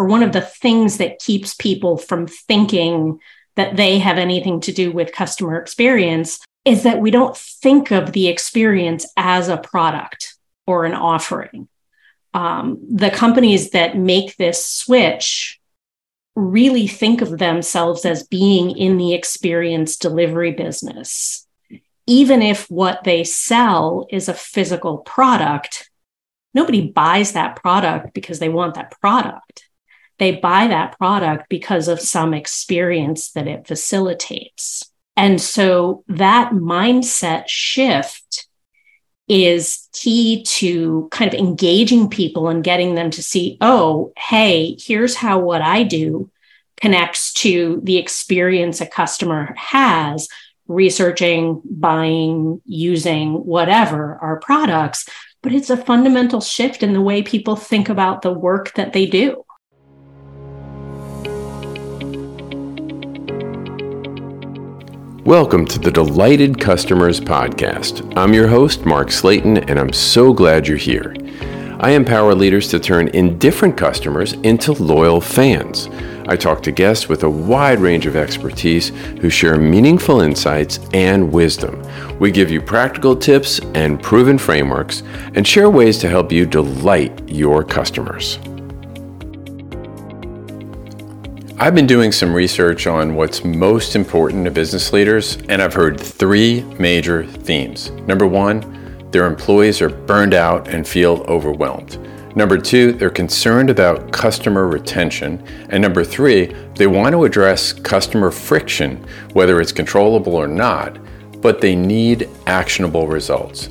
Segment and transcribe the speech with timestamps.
[0.00, 3.20] or one of the things that keeps people from thinking
[3.56, 8.12] that they have anything to do with customer experience is that we don't think of
[8.12, 10.36] the experience as a product
[10.66, 11.68] or an offering.
[12.32, 15.60] Um, the companies that make this switch
[16.34, 21.46] really think of themselves as being in the experience delivery business.
[22.06, 25.90] Even if what they sell is a physical product,
[26.54, 29.66] nobody buys that product because they want that product.
[30.20, 34.84] They buy that product because of some experience that it facilitates.
[35.16, 38.46] And so that mindset shift
[39.28, 45.16] is key to kind of engaging people and getting them to see, oh, hey, here's
[45.16, 46.30] how what I do
[46.80, 50.28] connects to the experience a customer has
[50.66, 55.08] researching, buying, using, whatever our products.
[55.42, 59.06] But it's a fundamental shift in the way people think about the work that they
[59.06, 59.44] do.
[65.24, 68.10] Welcome to the Delighted Customers Podcast.
[68.16, 71.14] I'm your host, Mark Slayton, and I'm so glad you're here.
[71.78, 75.90] I empower leaders to turn indifferent customers into loyal fans.
[76.26, 78.88] I talk to guests with a wide range of expertise
[79.20, 81.86] who share meaningful insights and wisdom.
[82.18, 85.02] We give you practical tips and proven frameworks
[85.34, 88.38] and share ways to help you delight your customers.
[91.62, 96.00] I've been doing some research on what's most important to business leaders, and I've heard
[96.00, 97.90] three major themes.
[98.06, 101.98] Number one, their employees are burned out and feel overwhelmed.
[102.34, 105.46] Number two, they're concerned about customer retention.
[105.68, 110.96] And number three, they want to address customer friction, whether it's controllable or not,
[111.42, 113.68] but they need actionable results.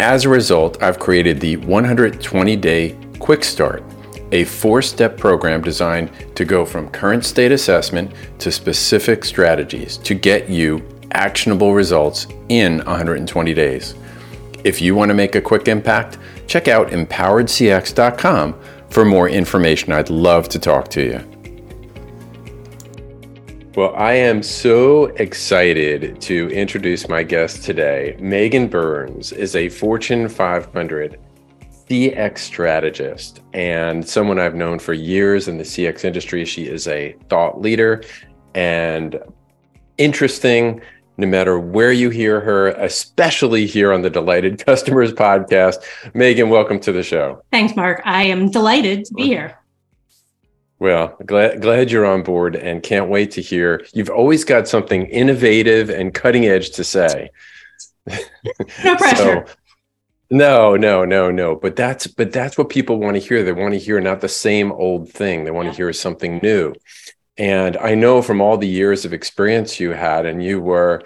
[0.00, 3.84] As a result, I've created the 120 day quick start
[4.32, 10.14] a four step program designed to go from current state assessment to specific strategies to
[10.14, 13.94] get you actionable results in 120 days.
[14.64, 18.58] If you want to make a quick impact, check out empoweredcx.com
[18.90, 19.92] for more information.
[19.92, 21.32] I'd love to talk to you.
[23.76, 28.16] Well, I am so excited to introduce my guest today.
[28.18, 31.20] Megan Burns is a Fortune 500
[31.88, 36.44] CX strategist and someone I've known for years in the CX industry.
[36.44, 38.02] She is a thought leader
[38.54, 39.18] and
[39.98, 40.80] interesting
[41.18, 45.76] no matter where you hear her, especially here on the Delighted Customers podcast.
[46.14, 47.42] Megan, welcome to the show.
[47.50, 48.02] Thanks, Mark.
[48.04, 49.58] I am delighted to be here.
[50.78, 53.86] Well, glad glad you're on board and can't wait to hear.
[53.94, 57.30] You've always got something innovative and cutting edge to say.
[58.84, 59.46] No pressure.
[59.46, 59.54] so,
[60.30, 61.56] no, no, no, no.
[61.56, 63.42] But that's but that's what people want to hear.
[63.42, 65.44] They want to hear not the same old thing.
[65.44, 65.72] They want yeah.
[65.72, 66.74] to hear something new.
[67.38, 71.02] And I know from all the years of experience you had, and you were,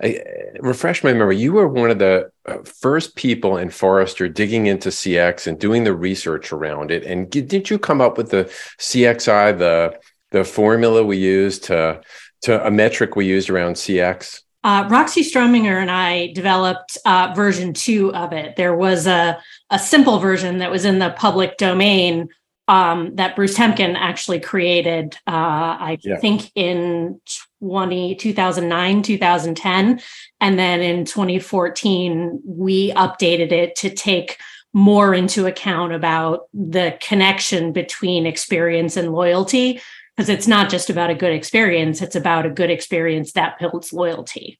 [0.00, 0.20] I,
[0.60, 4.90] refresh my memory, you were one of the uh, first people in Forrester digging into
[4.90, 7.02] CX and doing the research around it.
[7.04, 8.44] And did you come up with the
[8.78, 9.98] CXI, the
[10.30, 12.00] the formula we used to
[12.42, 14.42] to a metric we used around CX?
[14.64, 18.56] Uh, Roxy Strohmenger and I developed uh, version two of it.
[18.56, 19.40] There was a,
[19.70, 22.28] a simple version that was in the public domain
[22.68, 26.16] um, that Bruce Temkin actually created, uh, I yeah.
[26.18, 27.20] think in
[27.60, 30.00] 20, 2009, 2010.
[30.40, 34.38] And then in 2014, we updated it to take
[34.72, 39.80] more into account about the connection between experience and loyalty
[40.16, 43.92] because it's not just about a good experience it's about a good experience that builds
[43.92, 44.58] loyalty.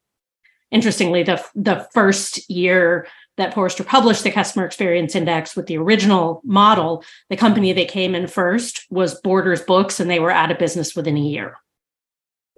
[0.71, 3.07] Interestingly the the first year
[3.39, 8.15] that Forrester published the customer experience index with the original model the company that came
[8.15, 11.57] in first was Borders Books and they were out of business within a year.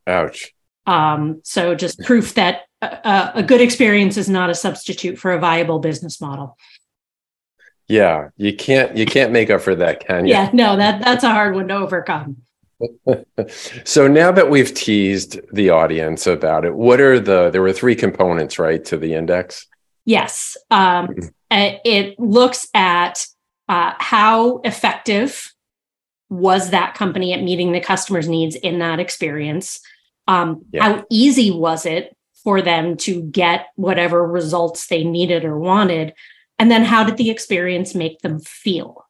[0.07, 0.53] Ouch.
[0.87, 5.39] Um, so just proof that a, a good experience is not a substitute for a
[5.39, 6.59] viable business model.
[7.89, 10.33] Yeah you can't you can't make up for that can you?
[10.33, 12.44] Yeah no that that's a hard one to overcome
[13.85, 17.95] so now that we've teased the audience about it, what are the there were three
[17.95, 19.67] components, right, to the index?
[20.05, 20.57] Yes.
[20.71, 21.29] Um, mm-hmm.
[21.51, 23.27] it looks at
[23.69, 25.53] uh, how effective
[26.29, 29.81] was that company at meeting the customer's needs in that experience.
[30.27, 30.83] Um, yeah.
[30.83, 36.15] How easy was it for them to get whatever results they needed or wanted?
[36.59, 39.07] And then how did the experience make them feel?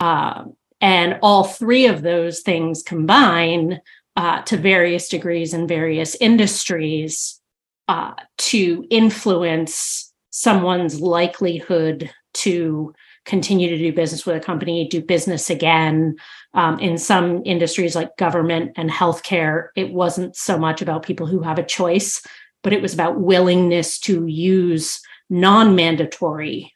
[0.00, 3.80] Um, and all three of those things combine
[4.16, 7.40] uh, to various degrees in various industries
[7.88, 12.94] uh, to influence someone's likelihood to
[13.24, 16.16] continue to do business with a company, do business again.
[16.54, 21.40] Um, in some industries like government and healthcare, it wasn't so much about people who
[21.42, 22.24] have a choice,
[22.62, 26.72] but it was about willingness to use non mandatory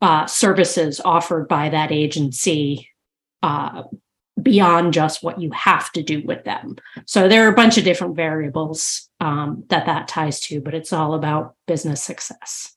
[0.00, 2.88] uh, services offered by that agency
[3.44, 3.82] uh,
[4.40, 6.76] beyond just what you have to do with them.
[7.04, 10.94] So there are a bunch of different variables um, that that ties to, but it's
[10.94, 12.74] all about business success.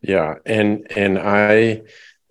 [0.00, 1.82] Yeah, and and I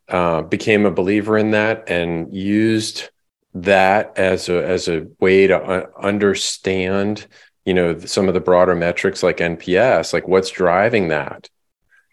[0.07, 3.09] uh, became a believer in that and used
[3.55, 7.27] that as a as a way to uh, understand,
[7.65, 11.49] you know, some of the broader metrics like NPS, like what's driving that.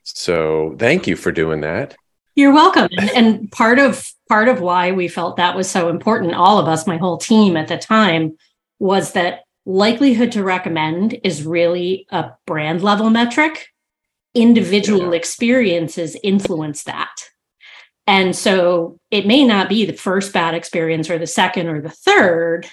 [0.03, 1.95] So, thank you for doing that.
[2.35, 2.89] You're welcome.
[2.97, 6.69] And, and part of part of why we felt that was so important, all of
[6.69, 8.37] us, my whole team at the time,
[8.79, 13.69] was that likelihood to recommend is really a brand level metric
[14.35, 17.15] individual experiences influence that.
[18.07, 21.91] And so it may not be the first bad experience or the second or the
[21.91, 22.67] third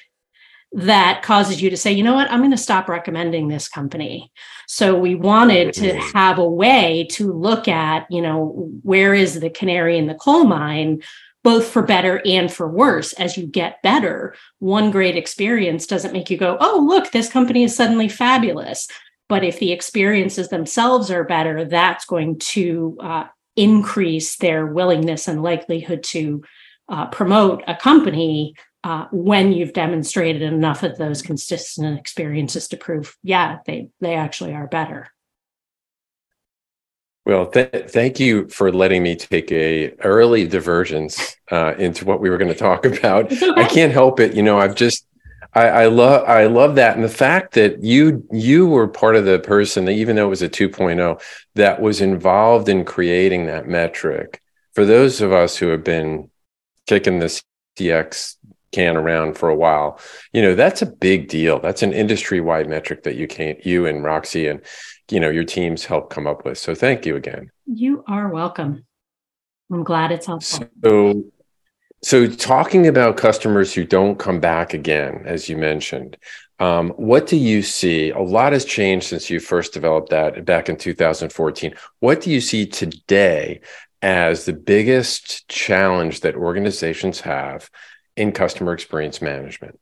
[0.71, 4.31] that causes you to say, you know what, I'm going to stop recommending this company.
[4.68, 9.50] So we wanted to have a way to look at, you know, where is the
[9.50, 11.02] canary in the coal mine,
[11.42, 13.14] both for better and for worse.
[13.14, 17.64] As you get better, one great experience doesn't make you go, oh, look, this company
[17.64, 18.90] is suddenly fabulous.
[19.30, 23.24] But if the experiences themselves are better, that's going to uh,
[23.56, 26.44] increase their willingness and likelihood to
[26.90, 28.54] uh, promote a company
[28.84, 34.54] uh, when you've demonstrated enough of those consistent experiences to prove, yeah, they they actually
[34.54, 35.08] are better.
[37.26, 42.30] Well, th- thank you for letting me take a early divergence uh, into what we
[42.30, 43.26] were going to talk about.
[43.26, 43.52] Okay.
[43.58, 44.34] I can't help it.
[44.34, 45.06] You know, I've just
[45.54, 49.26] I, I love I love that, and the fact that you you were part of
[49.26, 51.22] the person that even though it was a 2.0
[51.56, 54.42] that was involved in creating that metric.
[54.74, 56.30] For those of us who have been
[56.86, 57.42] kicking this
[57.78, 58.38] CX
[58.72, 60.00] can around for a while,
[60.34, 61.60] you know that's a big deal.
[61.60, 64.62] That's an industry wide metric that you can't you and Roxy and
[65.10, 66.58] you know your teams help come up with.
[66.58, 67.50] So thank you again.
[67.66, 68.86] You are welcome.
[69.72, 70.69] I'm glad it's helpful.
[70.84, 71.24] So
[72.04, 76.16] so, talking about customers who don't come back again, as you mentioned,
[76.60, 78.12] um, what do you see?
[78.12, 81.74] A lot has changed since you first developed that back in 2014.
[82.00, 83.62] What do you see today
[84.04, 87.69] as the biggest challenge that organizations have
[88.18, 89.80] in customer experience management?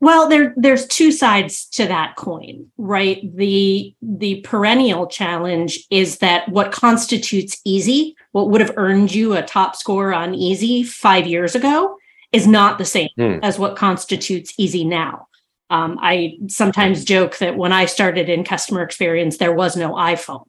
[0.00, 3.34] Well, there there's two sides to that coin, right?
[3.34, 9.42] The the perennial challenge is that what constitutes easy, what would have earned you a
[9.42, 11.96] top score on easy 5 years ago
[12.32, 13.38] is not the same hmm.
[13.42, 15.28] as what constitutes easy now.
[15.70, 20.44] Um, I sometimes joke that when I started in customer experience, there was no iPhone.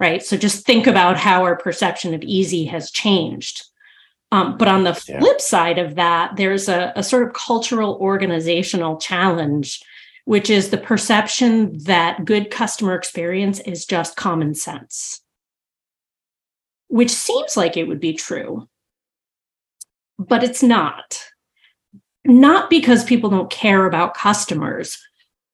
[0.00, 0.24] Right.
[0.24, 3.64] So just think about how our perception of easy has changed.
[4.34, 5.32] Um, but on the flip yeah.
[5.38, 9.80] side of that, there's a, a sort of cultural organizational challenge,
[10.24, 15.20] which is the perception that good customer experience is just common sense,
[16.88, 18.68] which seems like it would be true,
[20.18, 21.22] but it's not.
[22.24, 24.98] Not because people don't care about customers,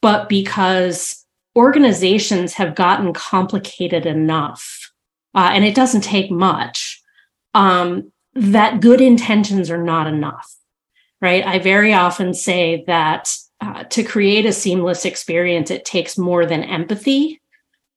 [0.01, 4.91] but because organizations have gotten complicated enough,
[5.35, 7.03] uh, and it doesn't take much.
[7.53, 10.55] Um, that good intentions are not enough,
[11.21, 11.45] right?
[11.45, 16.63] I very often say that uh, to create a seamless experience, it takes more than
[16.63, 17.41] empathy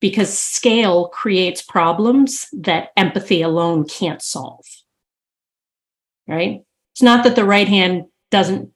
[0.02, 4.66] because scale creates problems that empathy alone can't solve.
[6.28, 6.64] Right?
[6.94, 8.72] It's not that the right hand doesn't,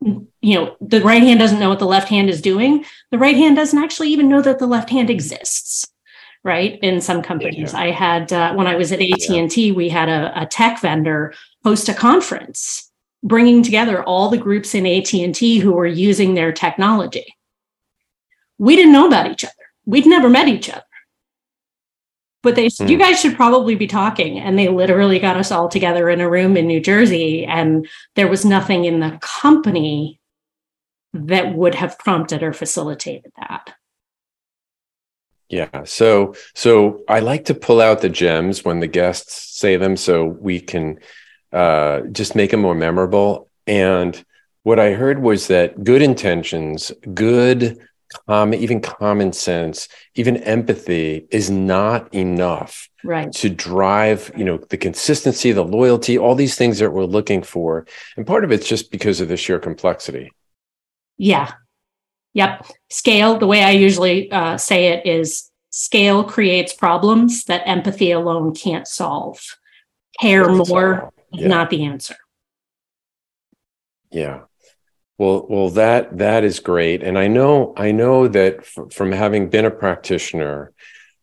[0.00, 2.84] you know, the right hand doesn't know what the left hand is doing.
[3.10, 5.91] The right hand doesn't actually even know that the left hand exists
[6.44, 7.80] right in some companies yeah.
[7.80, 9.72] i had uh, when i was at at&t yeah.
[9.72, 11.32] we had a, a, tech vendor
[11.64, 12.90] host a conference
[13.22, 17.34] bringing together all the groups in at&t who were using their technology
[18.58, 19.54] we didn't know about each other
[19.86, 20.82] we'd never met each other
[22.42, 23.02] but they said, you hmm.
[23.02, 24.38] guys should probably be talking.
[24.38, 27.44] And they literally got us all together in a room in New Jersey.
[27.44, 30.20] And there was nothing in the company
[31.14, 33.74] that would have prompted or facilitated that.
[35.52, 35.84] Yeah.
[35.84, 40.24] So so I like to pull out the gems when the guests say them so
[40.24, 40.98] we can
[41.52, 43.50] uh, just make them more memorable.
[43.66, 44.24] And
[44.62, 47.78] what I heard was that good intentions, good
[48.26, 53.30] common, even common sense, even empathy is not enough right.
[53.32, 57.86] to drive, you know, the consistency, the loyalty, all these things that we're looking for.
[58.16, 60.32] And part of it's just because of the sheer complexity.
[61.18, 61.52] Yeah.
[62.34, 62.66] Yep.
[62.90, 68.54] Scale, the way I usually uh, say it is Scale creates problems that empathy alone
[68.54, 69.40] can't solve.
[70.20, 71.40] Care more yeah.
[71.40, 72.14] is not the answer.
[74.10, 74.42] Yeah.
[75.16, 79.48] Well, well, that that is great, and I know I know that f- from having
[79.50, 80.72] been a practitioner,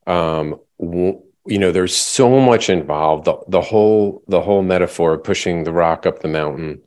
[0.08, 3.26] um, w- you know, there's so much involved.
[3.26, 6.82] The, the whole the whole metaphor of pushing the rock up the mountain.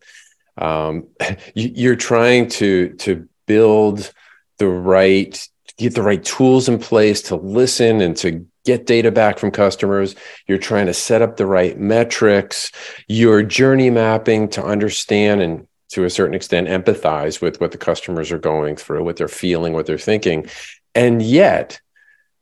[0.56, 1.08] Um,
[1.54, 4.12] you, you're trying to to build
[4.58, 9.38] the right get the right tools in place to listen and to get data back
[9.38, 10.14] from customers.
[10.46, 12.70] You're trying to set up the right metrics.
[13.08, 18.32] You're journey mapping to understand and to a certain extent empathize with what the customers
[18.32, 20.46] are going through, what they're feeling, what they're thinking.
[20.94, 21.80] And yet,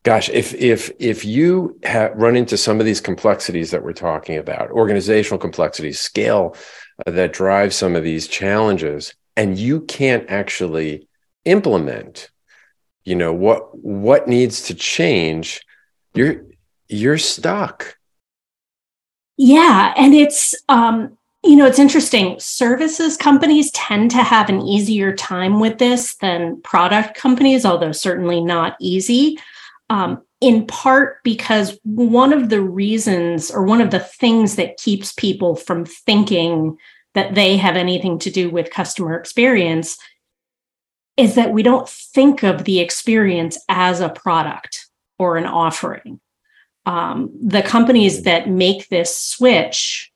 [0.05, 4.37] gosh, if if if you ha- run into some of these complexities that we're talking
[4.37, 6.55] about, organizational complexities, scale
[7.07, 11.09] uh, that drives some of these challenges, and you can't actually
[11.47, 12.31] implement
[13.05, 15.63] you know what what needs to change
[16.13, 16.45] you're
[16.89, 17.97] you're stuck.
[19.39, 22.39] Yeah and it's um you know it's interesting.
[22.39, 28.43] Services companies tend to have an easier time with this than product companies although certainly
[28.43, 29.39] not easy.
[29.89, 35.13] Um, in part because one of the reasons or one of the things that keeps
[35.15, 36.77] people from thinking
[37.15, 39.99] that they have anything to do with customer experience
[41.17, 44.89] is that we don't think of the experience as a product
[45.19, 46.21] or an offering.
[46.87, 50.11] Um, the companies that make this switch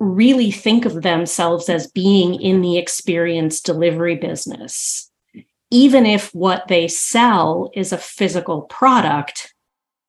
[0.00, 5.10] really think of themselves as being in the experience delivery business.
[5.70, 9.54] Even if what they sell is a physical product,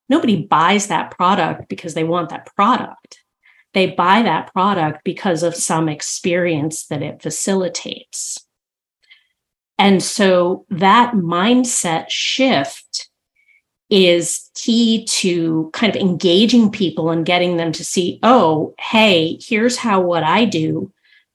[0.10, 3.23] nobody buys that product because they want that product.
[3.74, 8.46] They buy that product because of some experience that it facilitates.
[9.78, 13.10] And so that mindset shift
[13.90, 19.78] is key to kind of engaging people and getting them to see, oh, hey, here's
[19.78, 20.92] how what I do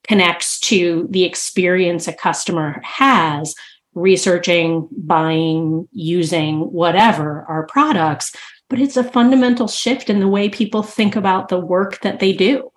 [0.07, 3.55] connects to the experience a customer has
[3.95, 8.35] researching, buying, using, whatever our products.
[8.69, 12.33] But it's a fundamental shift in the way people think about the work that they
[12.33, 12.71] do.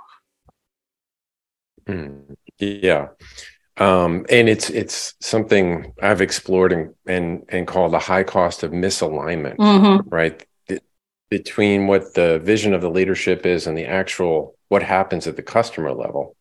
[1.86, 3.08] Mm, yeah
[3.78, 8.72] um, and it's it's something I've explored and and, and called the high cost of
[8.72, 10.08] misalignment, mm-hmm.
[10.08, 10.46] right?
[10.68, 10.82] The,
[11.30, 15.42] between what the vision of the leadership is and the actual what happens at the
[15.42, 16.36] customer level,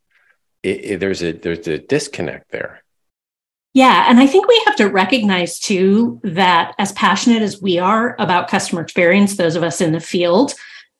[0.62, 2.83] it, it, there's a there's a disconnect there.
[3.72, 8.16] Yeah, and I think we have to recognize too that as passionate as we are
[8.18, 10.54] about customer experience, those of us in the field,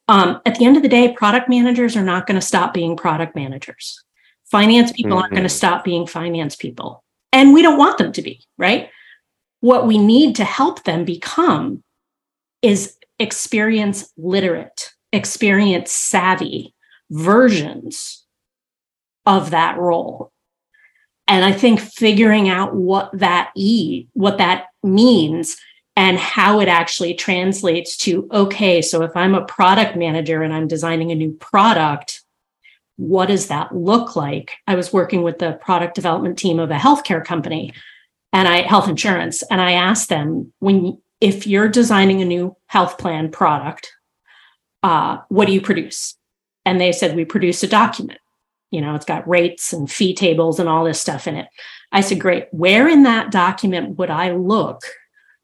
[0.06, 2.96] um, at the end of the day, product managers are not going to stop being
[2.96, 4.04] product managers
[4.50, 5.18] Finance people mm-hmm.
[5.18, 7.04] aren't going to stop being finance people.
[7.32, 8.90] And we don't want them to be, right?
[9.60, 11.84] What we need to help them become
[12.60, 16.74] is experience literate, experience savvy
[17.10, 18.26] versions
[19.24, 20.32] of that role.
[21.30, 25.56] And I think figuring out what that e what that means
[25.94, 30.66] and how it actually translates to okay, so if I'm a product manager and I'm
[30.66, 32.22] designing a new product,
[32.96, 34.56] what does that look like?
[34.66, 37.75] I was working with the product development team of a healthcare company
[38.32, 42.99] and I health insurance and I asked them when if you're designing a new health
[42.99, 43.92] plan product,
[44.82, 46.16] uh, what do you produce?
[46.64, 48.18] And they said we produce a document.
[48.70, 51.48] You know, it's got rates and fee tables and all this stuff in it.
[51.92, 52.46] I said, great.
[52.52, 54.82] Where in that document would I look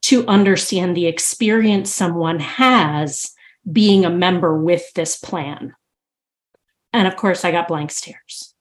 [0.03, 3.33] to understand the experience someone has
[3.71, 5.75] being a member with this plan?
[6.93, 8.55] And of course, I got blank stares.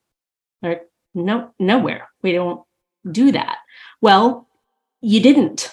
[0.62, 0.82] Like,
[1.14, 2.08] no, nowhere.
[2.22, 2.62] We don't
[3.10, 3.58] do that.
[4.00, 4.48] Well,
[5.00, 5.70] you didn't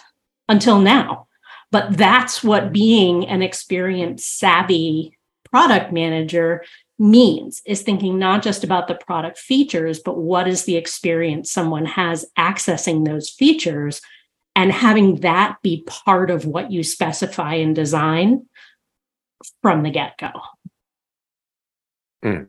[0.48, 1.28] until now.
[1.72, 6.64] But that's what being an experienced, savvy product manager
[7.04, 11.86] means is thinking not just about the product features, but what is the experience someone
[11.86, 14.02] has accessing those features
[14.56, 18.46] and having that be part of what you specify and design
[19.62, 20.32] from the get go.
[22.24, 22.48] Mm.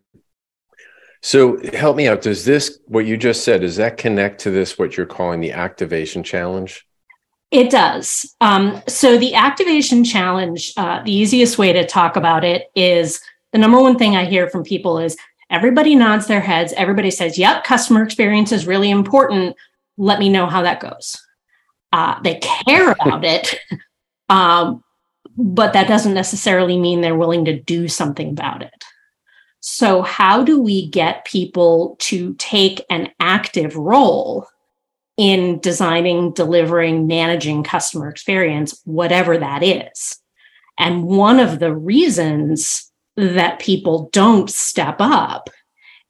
[1.21, 2.23] So help me out.
[2.23, 5.53] Does this, what you just said, does that connect to this, what you're calling the
[5.53, 6.87] activation challenge?
[7.51, 8.35] It does.
[8.41, 13.21] Um, so the activation challenge, uh, the easiest way to talk about it is
[13.55, 15.17] the number one thing I hear from people is
[15.49, 16.73] everybody nods their heads.
[16.73, 19.55] Everybody says, yep, customer experience is really important.
[19.97, 21.25] Let me know how that goes.
[21.93, 23.55] Uh, they care about it,
[24.29, 24.83] um,
[25.37, 28.85] but that doesn't necessarily mean they're willing to do something about it.
[29.61, 34.49] So, how do we get people to take an active role
[35.17, 40.19] in designing, delivering, managing customer experience, whatever that is?
[40.77, 45.51] And one of the reasons that people don't step up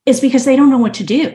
[0.07, 1.35] is because they don't know what to do.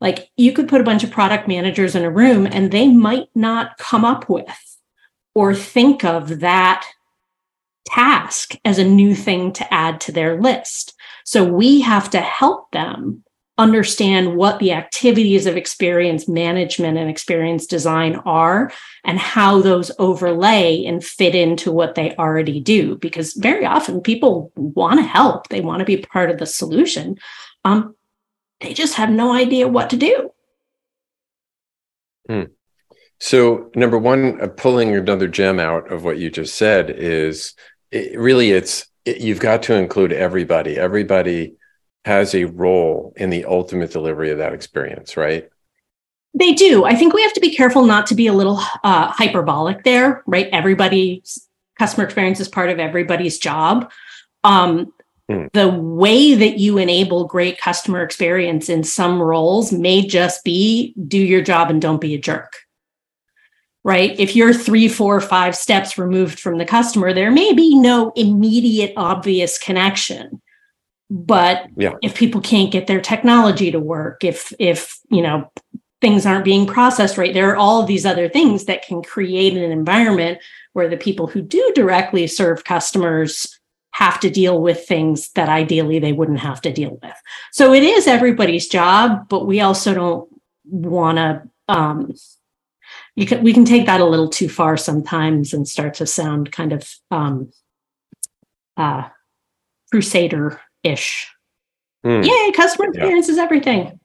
[0.00, 3.28] Like you could put a bunch of product managers in a room and they might
[3.34, 4.78] not come up with
[5.34, 6.86] or think of that
[7.86, 10.94] task as a new thing to add to their list.
[11.24, 13.24] So we have to help them
[13.58, 18.70] understand what the activities of experience management and experience design are
[19.04, 22.96] and how those overlay and fit into what they already do.
[22.96, 25.48] Because very often people want to help.
[25.48, 27.16] They want to be part of the solution.
[27.64, 27.94] Um,
[28.60, 30.30] they just have no idea what to do.
[32.28, 32.42] Hmm.
[33.20, 37.54] so number one uh, pulling another gem out of what you just said is
[37.92, 40.76] it, really it's it, you've got to include everybody.
[40.76, 41.54] Everybody
[42.06, 45.50] has a role in the ultimate delivery of that experience, right?
[46.34, 46.84] They do.
[46.84, 50.22] I think we have to be careful not to be a little uh, hyperbolic there,
[50.24, 50.48] right?
[50.52, 51.48] Everybody's
[51.78, 53.90] customer experience is part of everybody's job.
[54.44, 54.92] Um,
[55.28, 55.48] mm.
[55.52, 61.18] The way that you enable great customer experience in some roles may just be do
[61.18, 62.52] your job and don't be a jerk
[63.82, 64.18] right?
[64.18, 68.92] If you're three, four, five steps removed from the customer, there may be no immediate
[68.96, 70.42] obvious connection
[71.08, 71.94] but yeah.
[72.02, 75.50] if people can't get their technology to work if if you know
[76.00, 79.56] things aren't being processed right there are all of these other things that can create
[79.56, 80.38] an environment
[80.72, 83.58] where the people who do directly serve customers
[83.92, 87.14] have to deal with things that ideally they wouldn't have to deal with
[87.52, 90.28] so it is everybody's job but we also don't
[90.64, 92.12] want to um,
[93.16, 96.52] you can we can take that a little too far sometimes and start to sound
[96.52, 97.50] kind of um,
[98.76, 99.08] uh,
[99.90, 101.32] crusader ish.
[102.04, 102.24] Mm.
[102.24, 103.32] Yay, customer experience yeah.
[103.32, 104.00] is everything.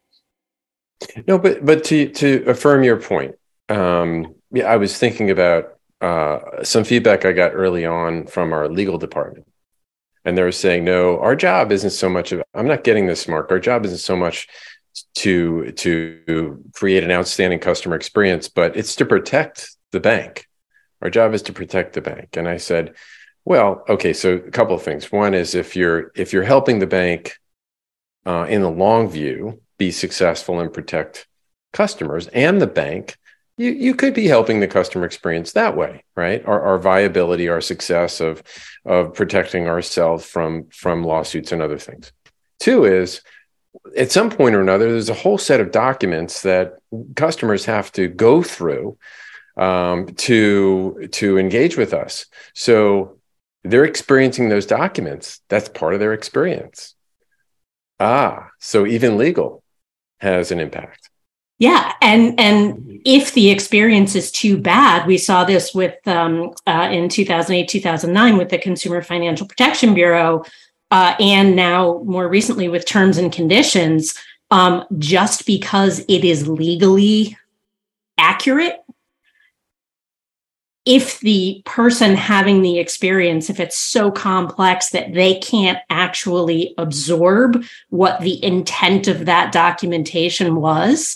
[1.28, 3.36] No, but but to to affirm your point,
[3.70, 8.68] um, yeah, I was thinking about uh, some feedback I got early on from our
[8.68, 9.48] legal department,
[10.26, 12.44] and they were saying, "No, our job isn't so much of.
[12.54, 13.52] I'm not getting this, Mark.
[13.52, 14.48] Our job isn't so much
[15.16, 20.48] to to create an outstanding customer experience, but it's to protect the bank.
[21.02, 22.94] Our job is to protect the bank." And I said,
[23.46, 24.14] well, okay.
[24.14, 25.12] So a couple of things.
[25.12, 27.38] One is if you're if you're helping the bank
[28.26, 31.28] uh, in the long view be successful and protect
[31.74, 33.18] customers and the bank,
[33.58, 36.46] you you could be helping the customer experience that way, right?
[36.46, 38.44] Our, our viability, our success of
[38.86, 42.12] of protecting ourselves from from lawsuits and other things.
[42.60, 43.22] Two is
[43.98, 46.74] at some point or another, there's a whole set of documents that
[47.16, 48.98] customers have to go through
[49.58, 52.26] um, to to engage with us.
[52.54, 53.18] So
[53.64, 55.42] they're experiencing those documents.
[55.50, 56.96] That's part of their experience.
[58.00, 59.64] Ah, so even legal
[60.20, 61.10] has an impact.
[61.60, 66.90] Yeah, and and if the experience is too bad, we saw this with um, uh,
[66.92, 70.44] in 2008 2009 with the Consumer Financial Protection Bureau,
[70.90, 74.16] uh, and now more recently with terms and conditions.
[74.50, 77.38] Um, just because it is legally
[78.18, 78.81] accurate
[80.92, 87.64] if the person having the experience, if it's so complex that they can't actually absorb
[87.92, 91.16] what the intent of that documentation was,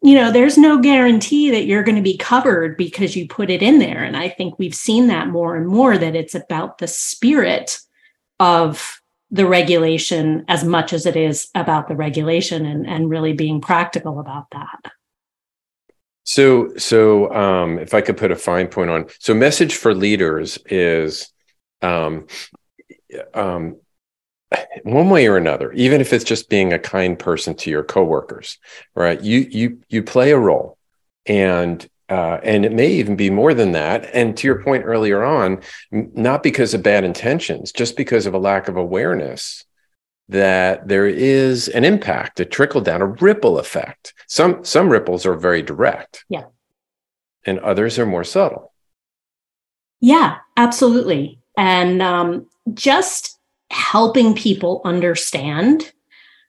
[0.00, 3.62] you know, there's no guarantee that you're going to be covered because you put it
[3.62, 4.02] in there.
[4.02, 7.78] And I think we've seen that more and more that it's about the spirit
[8.38, 13.60] of the regulation as much as it is about the regulation and, and really being
[13.60, 14.92] practical about that.
[16.30, 20.58] So, so um, if I could put a fine point on, so message for leaders
[20.66, 21.32] is,
[21.82, 22.28] um,
[23.34, 23.80] um,
[24.84, 28.58] one way or another, even if it's just being a kind person to your coworkers,
[28.94, 29.20] right?
[29.20, 30.78] You you you play a role,
[31.26, 34.08] and uh, and it may even be more than that.
[34.14, 38.38] And to your point earlier on, not because of bad intentions, just because of a
[38.38, 39.64] lack of awareness
[40.30, 44.14] that there is an impact, a trickle down, a ripple effect.
[44.26, 46.24] Some some ripples are very direct.
[46.28, 46.44] Yeah.
[47.44, 48.72] And others are more subtle.
[50.00, 51.40] Yeah, absolutely.
[51.56, 53.38] And um, just
[53.70, 55.92] helping people understand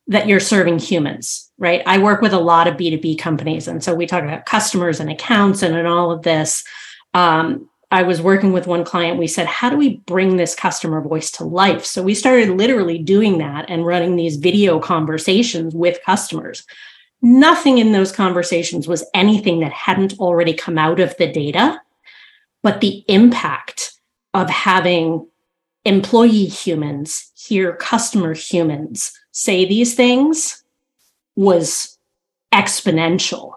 [0.08, 1.82] that you're serving humans, right?
[1.86, 3.67] I work with a lot of B2B companies.
[3.67, 6.63] And so we talk about customers and accounts and, and all of this.
[7.13, 9.20] Um, I was working with one client.
[9.20, 11.84] We said, how do we bring this customer voice to life?
[11.84, 16.64] So we started literally doing that and running these video conversations with customers.
[17.22, 21.82] Nothing in those conversations was anything that hadn't already come out of the data,
[22.64, 24.00] but the impact
[24.34, 25.28] of having
[25.84, 30.64] employee humans hear customer humans say these things
[31.36, 31.98] was
[32.54, 33.56] exponential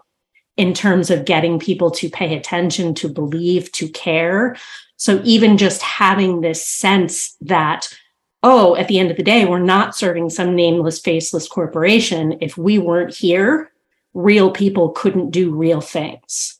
[0.57, 4.55] in terms of getting people to pay attention, to believe, to care.
[4.97, 7.93] So even just having this sense that,
[8.41, 12.37] oh, at the end of the day, we're not serving some nameless, faceless corporation.
[12.41, 13.71] If we weren't here,
[14.13, 16.59] real people couldn't do real things.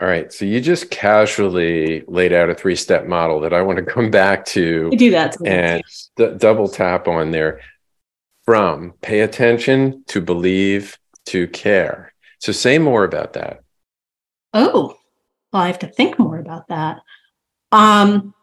[0.00, 0.32] All right.
[0.32, 4.10] So you just casually laid out a three step model that I want to come
[4.10, 4.88] back to.
[4.92, 5.36] I do that.
[5.44, 5.82] And
[6.16, 7.60] d- double tap on there
[8.46, 10.96] from pay attention to believe
[11.30, 12.12] to care.
[12.38, 13.60] So say more about that.
[14.52, 14.96] Oh,
[15.52, 17.00] well, I have to think more about that.
[17.72, 18.34] Um,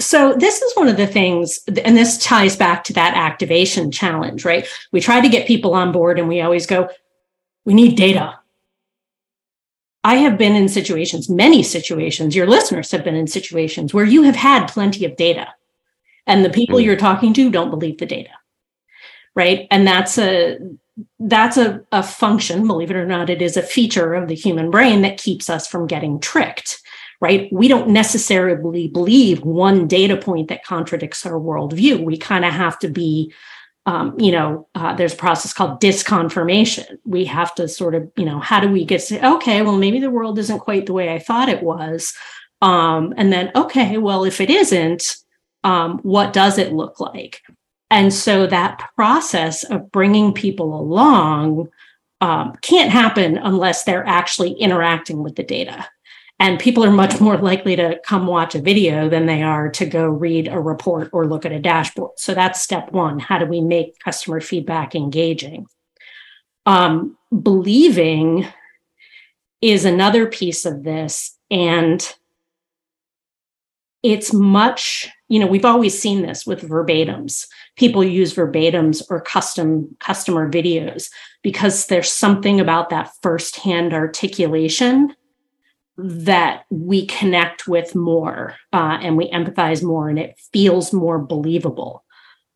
[0.00, 4.44] so this is one of the things and this ties back to that activation challenge
[4.44, 6.88] right we try to get people on board and we always go
[7.64, 8.38] we need data
[10.04, 14.22] i have been in situations many situations your listeners have been in situations where you
[14.22, 15.48] have had plenty of data
[16.28, 16.84] and the people mm.
[16.84, 18.30] you're talking to don't believe the data
[19.38, 19.66] right?
[19.70, 20.58] And that's a
[21.20, 24.68] that's a, a function believe it or not it is a feature of the human
[24.68, 26.80] brain that keeps us from getting tricked
[27.20, 27.52] right?
[27.52, 32.04] We don't necessarily believe one data point that contradicts our worldview.
[32.04, 33.32] We kind of have to be
[33.86, 36.98] um, you know uh, there's a process called disconfirmation.
[37.06, 39.98] We have to sort of you know how do we get to okay well maybe
[39.98, 42.12] the world isn't quite the way i thought it was
[42.60, 45.16] um, and then okay well if it isn't
[45.64, 47.40] um, what does it look like
[47.90, 51.68] and so that process of bringing people along
[52.20, 55.86] um, can't happen unless they're actually interacting with the data.
[56.40, 59.86] And people are much more likely to come watch a video than they are to
[59.86, 62.12] go read a report or look at a dashboard.
[62.16, 63.18] So that's step one.
[63.18, 65.66] How do we make customer feedback engaging?
[66.64, 68.46] Um, believing
[69.60, 71.36] is another piece of this.
[71.50, 72.06] And
[74.04, 77.46] it's much, you know, we've always seen this with verbatims.
[77.76, 81.10] People use verbatims or custom customer videos
[81.42, 85.14] because there's something about that firsthand articulation
[85.98, 92.04] that we connect with more uh, and we empathize more and it feels more believable.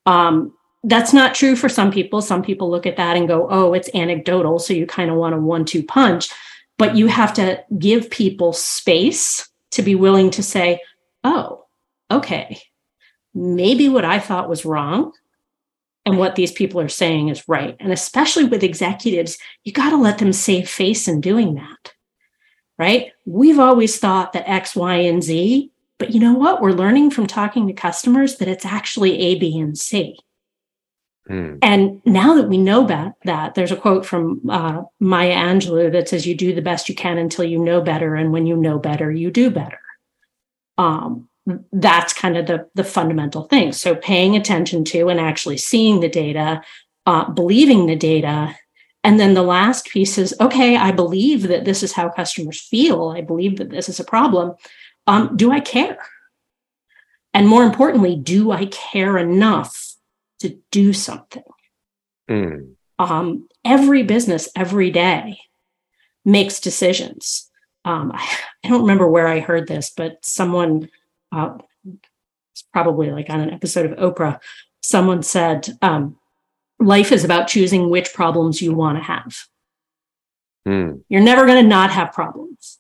[0.06, 0.54] Um,
[0.84, 2.22] that's not true for some people.
[2.22, 5.34] Some people look at that and go oh it's anecdotal so you kind of want
[5.34, 6.30] a one-two punch
[6.78, 10.80] but you have to give people space to be willing to say
[11.22, 11.61] oh
[12.12, 12.60] okay
[13.34, 15.12] maybe what I thought was wrong
[16.04, 17.76] and what these people are saying is right.
[17.78, 21.92] And especially with executives, you got to let them save face in doing that.
[22.78, 23.12] Right?
[23.26, 26.60] We've always thought that X, Y, and Z, but you know what?
[26.60, 30.16] We're learning from talking to customers that it's actually A, B, and C.
[31.28, 31.56] Hmm.
[31.62, 36.08] And now that we know that, that there's a quote from uh, Maya Angelou that
[36.08, 38.80] says, "You do the best you can until you know better, and when you know
[38.80, 39.78] better, you do better."
[40.76, 41.28] Um,
[41.72, 43.72] that's kind of the, the fundamental thing.
[43.72, 46.62] So paying attention to and actually seeing the data,
[47.06, 48.54] uh, believing the data.
[49.04, 53.08] And then the last piece is okay, I believe that this is how customers feel.
[53.08, 54.54] I believe that this is a problem.
[55.06, 55.98] Um, do I care?
[57.34, 59.94] And more importantly, do I care enough
[60.40, 61.42] to do something?
[62.30, 62.74] Mm.
[62.98, 65.38] Um, every business, every day,
[66.24, 67.50] makes decisions.
[67.84, 70.88] Um, I, I don't remember where I heard this, but someone
[71.32, 71.56] uh,
[72.52, 74.40] it's probably like on an episode of Oprah,
[74.82, 76.18] someone said, um,
[76.78, 79.46] life is about choosing which problems you want to have.
[80.66, 81.02] Mm.
[81.08, 82.78] You're never going to not have problems.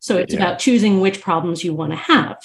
[0.00, 0.40] So it's yeah.
[0.40, 2.38] about choosing which problems you want to have.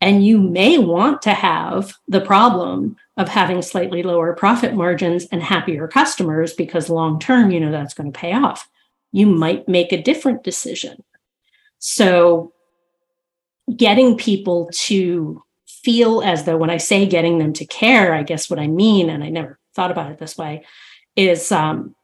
[0.00, 5.40] And you may want to have the problem of having slightly lower profit margins and
[5.40, 8.68] happier customers because long term, you know, that's going to pay off.
[9.12, 11.04] You might make a different decision.
[11.78, 12.52] So
[13.74, 18.48] getting people to feel as though when I say getting them to care, I guess
[18.48, 20.64] what I mean, and I never thought about it this way,
[21.16, 21.94] is um,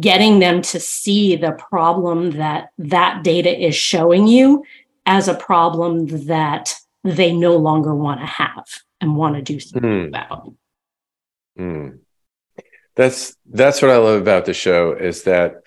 [0.00, 4.64] getting them to see the problem that that data is showing you
[5.06, 8.66] as a problem that they no longer want to have
[9.00, 10.08] and want to do something mm.
[10.08, 10.52] about.
[11.58, 11.98] Mm.
[12.96, 15.62] That's that's what I love about the show is that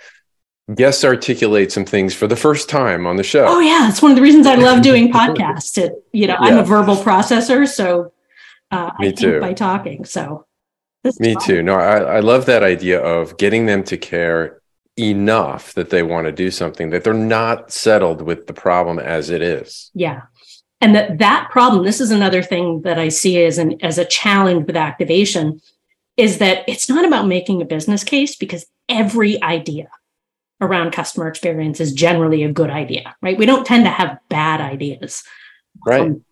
[0.75, 3.45] guests articulate some things for the first time on the show.
[3.47, 5.77] Oh yeah, it's one of the reasons I love doing podcasts.
[5.77, 6.47] It, you know, yeah.
[6.47, 8.13] I'm a verbal processor, so
[8.71, 9.39] uh, Me I too.
[9.39, 10.05] by talking.
[10.05, 10.45] So
[11.19, 11.43] me fun.
[11.43, 11.63] too.
[11.63, 14.61] No, I, I love that idea of getting them to care
[14.97, 19.29] enough that they want to do something that they're not settled with the problem as
[19.29, 19.91] it is.
[19.93, 20.23] Yeah.
[20.79, 24.05] And that that problem, this is another thing that I see as an as a
[24.05, 25.61] challenge with activation,
[26.15, 29.89] is that it's not about making a business case because every idea
[30.63, 33.37] around customer experience is generally a good idea, right?
[33.37, 35.23] We don't tend to have bad ideas.
[35.85, 36.01] Right.
[36.01, 36.23] Um,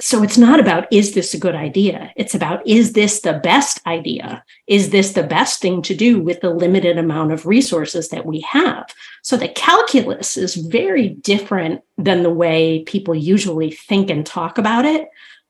[0.00, 3.86] so it's not about is this a good idea it's about is this the best
[3.86, 8.24] idea is this the best thing to do with the limited amount of resources that
[8.24, 8.86] we have
[9.22, 14.84] so the calculus is very different than the way people usually think and talk about
[14.84, 15.08] it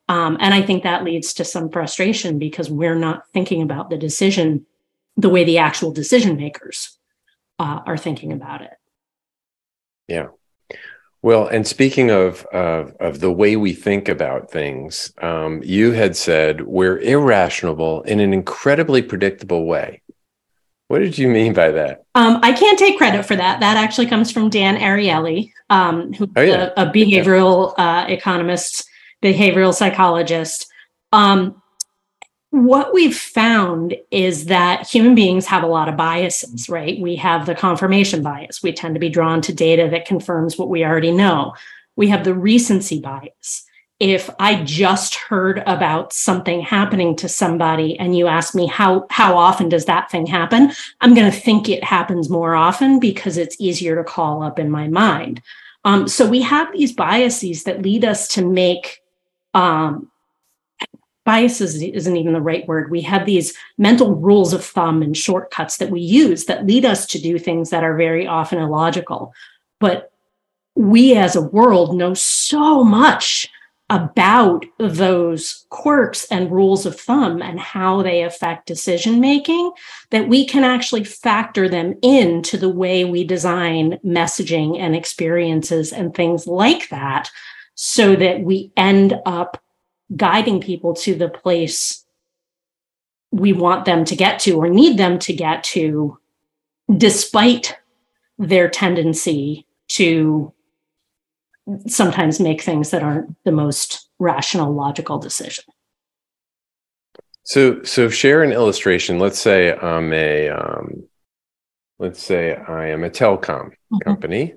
[0.08, 3.98] um, and i think that leads to some frustration because we're not thinking about the
[3.98, 4.66] decision
[5.16, 6.98] the way the actual decision makers
[7.60, 8.72] uh, are thinking about it
[10.08, 10.26] yeah
[11.22, 16.16] well, and speaking of of, of the way we think about things, um, you had
[16.16, 20.00] said we're irrational in an incredibly predictable way.
[20.88, 22.04] What did you mean by that?
[22.14, 23.60] Um, I can't take credit for that.
[23.60, 26.70] That actually comes from Dan Ariely, um, who's oh, yeah.
[26.76, 28.88] a, a, behavioral uh, economist,
[29.22, 30.66] behavioral psychologist.
[31.12, 31.59] Um,
[32.50, 37.00] what we've found is that human beings have a lot of biases, right?
[37.00, 38.62] We have the confirmation bias.
[38.62, 41.54] We tend to be drawn to data that confirms what we already know.
[41.94, 43.64] We have the recency bias.
[44.00, 49.36] If I just heard about something happening to somebody and you ask me how how
[49.36, 53.60] often does that thing happen, I'm going to think it happens more often because it's
[53.60, 55.42] easier to call up in my mind.
[55.84, 59.00] Um, so we have these biases that lead us to make
[59.54, 60.10] um,
[61.24, 62.90] biases isn't even the right word.
[62.90, 67.06] We have these mental rules of thumb and shortcuts that we use that lead us
[67.06, 69.32] to do things that are very often illogical.
[69.78, 70.12] But
[70.74, 73.48] we as a world know so much
[73.90, 79.72] about those quirks and rules of thumb and how they affect decision making
[80.10, 86.14] that we can actually factor them into the way we design messaging and experiences and
[86.14, 87.30] things like that
[87.74, 89.60] so that we end up
[90.14, 92.04] guiding people to the place
[93.32, 96.18] we want them to get to or need them to get to,
[96.96, 97.76] despite
[98.38, 100.52] their tendency to
[101.86, 105.64] sometimes make things that aren't the most rational, logical decision.
[107.44, 109.18] So, so share an illustration.
[109.18, 111.04] Let's say I'm a, um,
[111.98, 113.98] let's say I am a telecom mm-hmm.
[114.04, 114.54] company,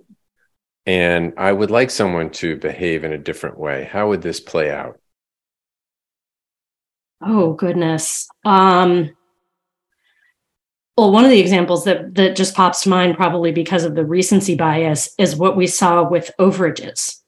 [0.85, 3.83] and I would like someone to behave in a different way.
[3.83, 4.99] How would this play out?
[7.25, 8.27] Oh goodness.
[8.43, 9.15] Um,
[10.97, 14.05] well, one of the examples that that just pops to mind, probably because of the
[14.05, 17.19] recency bias, is what we saw with overages.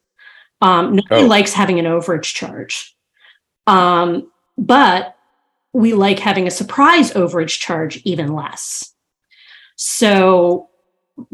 [0.62, 1.28] Um, nobody oh.
[1.28, 2.96] likes having an overage charge,
[3.68, 5.16] um, but
[5.74, 8.94] we like having a surprise overage charge even less.
[9.76, 10.70] So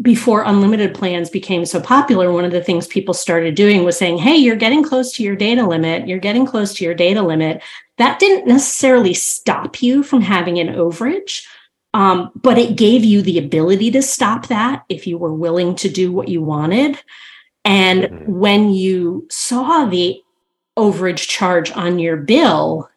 [0.01, 4.17] before unlimited plans became so popular, one of the things people started doing was saying,
[4.17, 6.07] Hey, you're getting close to your data limit.
[6.07, 7.63] You're getting close to your data limit.
[7.97, 11.45] That didn't necessarily stop you from having an overage,
[11.93, 15.89] um, but it gave you the ability to stop that if you were willing to
[15.89, 16.99] do what you wanted.
[17.65, 18.31] And mm-hmm.
[18.31, 20.21] when you saw the
[20.77, 22.89] overage charge on your bill,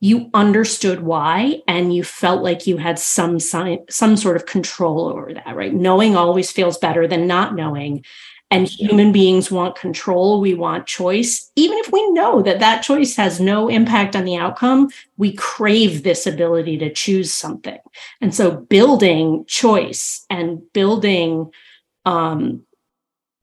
[0.00, 5.08] you understood why and you felt like you had some sign, some sort of control
[5.08, 5.74] over that right?
[5.74, 8.04] Knowing always feels better than not knowing.
[8.50, 10.40] And human beings want control.
[10.40, 11.50] We want choice.
[11.54, 16.02] Even if we know that that choice has no impact on the outcome we crave
[16.02, 17.78] this ability to choose something.
[18.20, 21.50] And so building choice and building
[22.06, 22.62] um,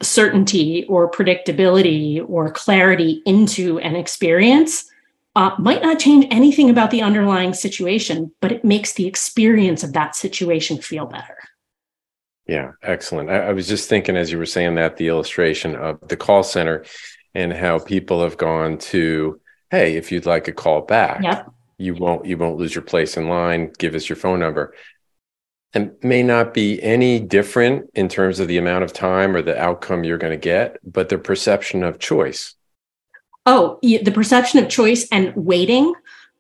[0.01, 4.89] certainty or predictability or clarity into an experience
[5.35, 9.93] uh, might not change anything about the underlying situation, but it makes the experience of
[9.93, 11.37] that situation feel better.
[12.47, 13.29] Yeah, excellent.
[13.29, 16.43] I, I, was just thinking as you were saying that the illustration of the call
[16.43, 16.85] center
[17.33, 21.51] and how people have gone to, hey, if you'd like a call back, yep.
[21.77, 23.71] you won't you won't lose your place in line.
[23.77, 24.75] Give us your phone number.
[25.73, 29.59] And may not be any different in terms of the amount of time or the
[29.59, 32.53] outcome you're going to get, but the perception of choice
[33.45, 35.93] Oh, the perception of choice and waiting.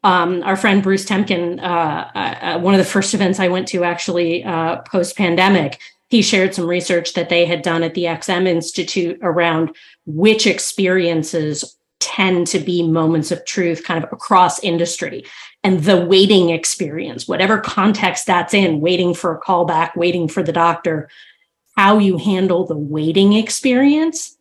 [0.03, 3.67] Um, our friend Bruce Temkin, uh, uh, uh, one of the first events I went
[3.69, 8.03] to actually uh, post pandemic, he shared some research that they had done at the
[8.03, 15.25] XM Institute around which experiences tend to be moments of truth kind of across industry
[15.63, 20.53] and the waiting experience, whatever context that's in, waiting for a callback, waiting for the
[20.53, 21.09] doctor,
[21.75, 24.37] how you handle the waiting experience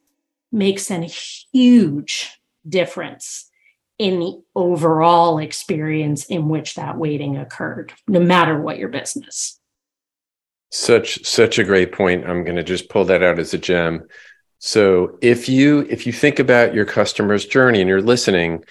[0.52, 3.50] makes a huge difference
[3.98, 9.60] in the overall experience in which that waiting occurred, no matter what your business.
[10.70, 12.28] Such such a great point.
[12.28, 14.08] I'm going to just pull that out as a gem.
[14.58, 18.64] So if you if you think about your customer's journey and you're listening,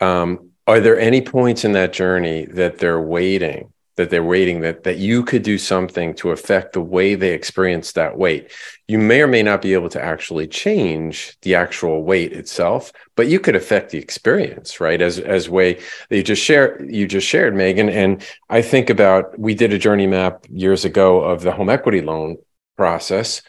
[0.00, 4.84] um, are there any points in that journey that they're waiting that they're waiting that
[4.84, 8.50] that you could do something to affect the way they experience that wait
[8.88, 13.28] you may or may not be able to actually change the actual wait itself but
[13.28, 15.00] you could affect the experience right?
[15.00, 15.74] As as way
[16.08, 17.88] that you just share you just shared megan.
[17.88, 22.00] And i think about we did a journey map years ago of the home equity
[22.00, 22.36] loan
[22.76, 23.42] process.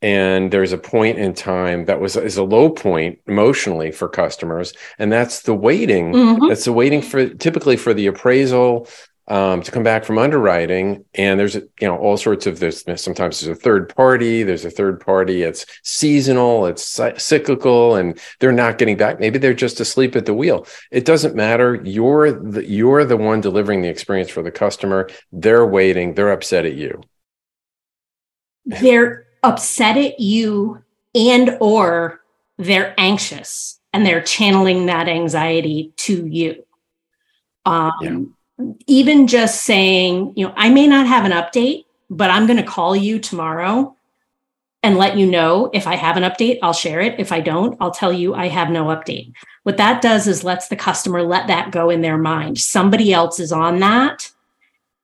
[0.00, 4.72] And there's a point in time that was is a low point emotionally for customers.
[4.98, 6.12] And that's the waiting.
[6.12, 6.48] Mm-hmm.
[6.48, 8.88] that's the waiting for typically for the appraisal
[9.28, 11.04] um, to come back from underwriting.
[11.14, 14.70] And there's you know all sorts of there's sometimes there's a third party there's a
[14.70, 19.20] third party it's seasonal it's cyclical and they're not getting back.
[19.20, 20.66] Maybe they're just asleep at the wheel.
[20.90, 21.76] It doesn't matter.
[21.84, 25.08] You're the you're the one delivering the experience for the customer.
[25.30, 26.14] They're waiting.
[26.14, 27.02] They're upset at you.
[28.64, 30.82] They're upset at you
[31.14, 32.20] and or
[32.58, 36.64] they're anxious and they're channeling that anxiety to you.
[37.64, 38.18] Um, yeah.
[38.86, 42.62] Even just saying you know i may not have an update but i'm going to
[42.62, 43.94] call you tomorrow
[44.82, 47.18] and let you know if i have an update i'll share it.
[47.18, 49.32] If i don't i'll tell you i have no update.
[49.62, 52.58] What that does is lets the customer let that go in their mind.
[52.58, 54.30] Somebody else is on that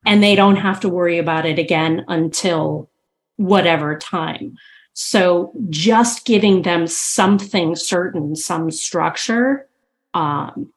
[0.06, 2.88] and they don't have to worry about it again until
[3.36, 4.56] whatever time.
[4.92, 9.66] So just giving them something certain, some structure,
[10.14, 10.72] um,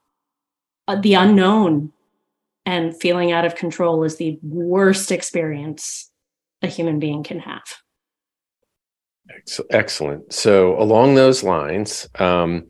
[0.87, 1.93] uh, the unknown
[2.67, 6.12] and feeling out of control is the worst experience
[6.62, 7.63] a human being can have.
[9.69, 10.34] Excellent.
[10.34, 12.67] So, along those lines, um,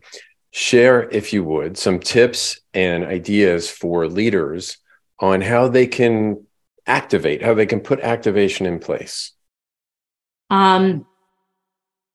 [0.52, 4.78] share, if you would, some tips and ideas for leaders
[5.18, 6.46] on how they can
[6.86, 9.32] activate, how they can put activation in place.
[10.48, 11.06] Um,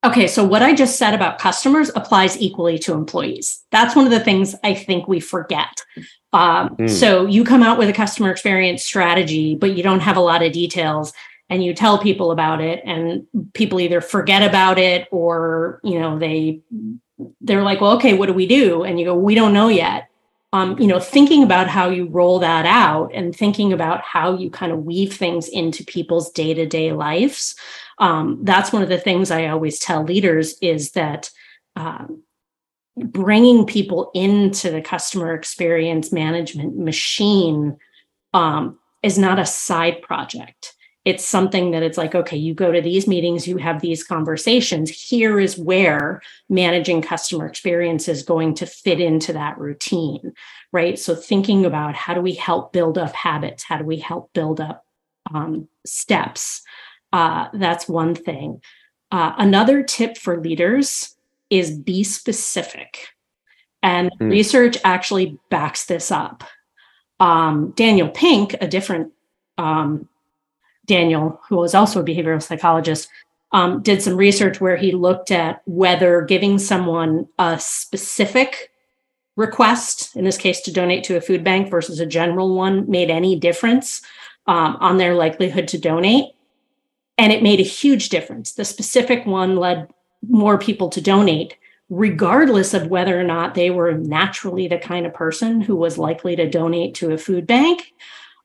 [0.03, 3.63] okay, so what I just said about customers applies equally to employees.
[3.71, 5.81] That's one of the things I think we forget.
[6.33, 6.89] Um, mm.
[6.89, 10.43] So you come out with a customer experience strategy, but you don't have a lot
[10.43, 11.13] of details
[11.49, 16.17] and you tell people about it and people either forget about it or you know
[16.17, 16.61] they
[17.41, 20.09] they're like well okay what do we do and you go we don't know yet
[20.53, 24.49] um, you know thinking about how you roll that out and thinking about how you
[24.49, 27.55] kind of weave things into people's day-to-day lives
[27.99, 31.29] um, that's one of the things i always tell leaders is that
[31.75, 32.23] um,
[32.95, 37.77] bringing people into the customer experience management machine
[38.33, 40.75] um, is not a side project.
[41.03, 44.89] It's something that it's like okay you go to these meetings you have these conversations.
[44.89, 50.33] Here is where managing customer experience is going to fit into that routine
[50.73, 50.97] right?
[50.99, 53.63] So thinking about how do we help build up habits?
[53.63, 54.83] How do we help build up
[55.33, 56.63] um, steps
[57.13, 58.61] uh, that's one thing
[59.11, 61.15] uh, another tip for leaders
[61.49, 63.07] is be specific
[63.81, 64.29] and mm.
[64.29, 66.43] research actually backs this up
[67.21, 69.13] um, daniel pink a different
[69.57, 70.09] um,
[70.85, 73.09] Daniel, who was also a behavioral psychologist,
[73.51, 78.71] um, did some research where he looked at whether giving someone a specific
[79.35, 83.09] request, in this case to donate to a food bank versus a general one, made
[83.09, 84.01] any difference
[84.47, 86.33] um, on their likelihood to donate.
[87.17, 88.53] And it made a huge difference.
[88.53, 89.91] The specific one led
[90.27, 91.55] more people to donate,
[91.89, 96.35] regardless of whether or not they were naturally the kind of person who was likely
[96.35, 97.93] to donate to a food bank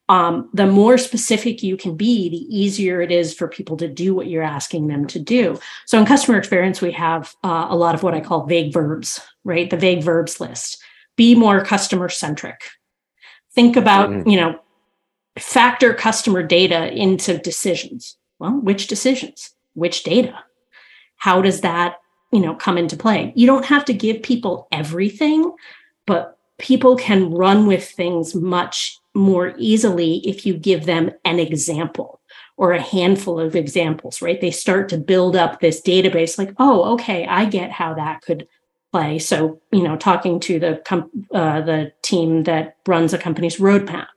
[0.08, 4.14] um, the more specific you can be, the easier it is for people to do
[4.14, 5.58] what you're asking them to do.
[5.86, 9.20] So in customer experience, we have uh, a lot of what I call vague verbs,
[9.44, 9.68] right?
[9.68, 10.82] The vague verbs list.
[11.16, 12.62] Be more customer centric.
[13.52, 14.28] Think about, mm-hmm.
[14.28, 14.60] you know,
[15.38, 18.16] factor customer data into decisions.
[18.38, 19.50] Well, which decisions?
[19.74, 20.34] Which data?
[21.16, 21.96] How does that,
[22.32, 23.32] you know, come into play?
[23.34, 25.52] You don't have to give people everything,
[26.06, 32.20] but people can run with things much more easily if you give them an example
[32.56, 34.40] or a handful of examples, right?
[34.40, 38.48] They start to build up this database like, oh, okay, I get how that could
[38.92, 39.18] play.
[39.18, 44.08] So, you know, talking to the com- uh, the team that runs a company's roadmap,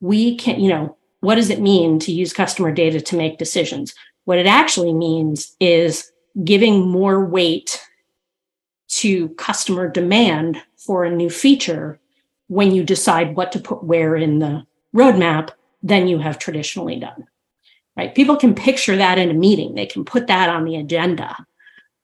[0.00, 3.94] we can, you know, what does it mean to use customer data to make decisions?
[4.24, 6.10] What it actually means is
[6.44, 7.80] giving more weight
[8.88, 12.00] to customer demand for a new feature
[12.48, 15.50] when you decide what to put where in the roadmap
[15.82, 17.26] than you have traditionally done.
[17.96, 18.14] Right?
[18.14, 21.36] People can picture that in a meeting, they can put that on the agenda.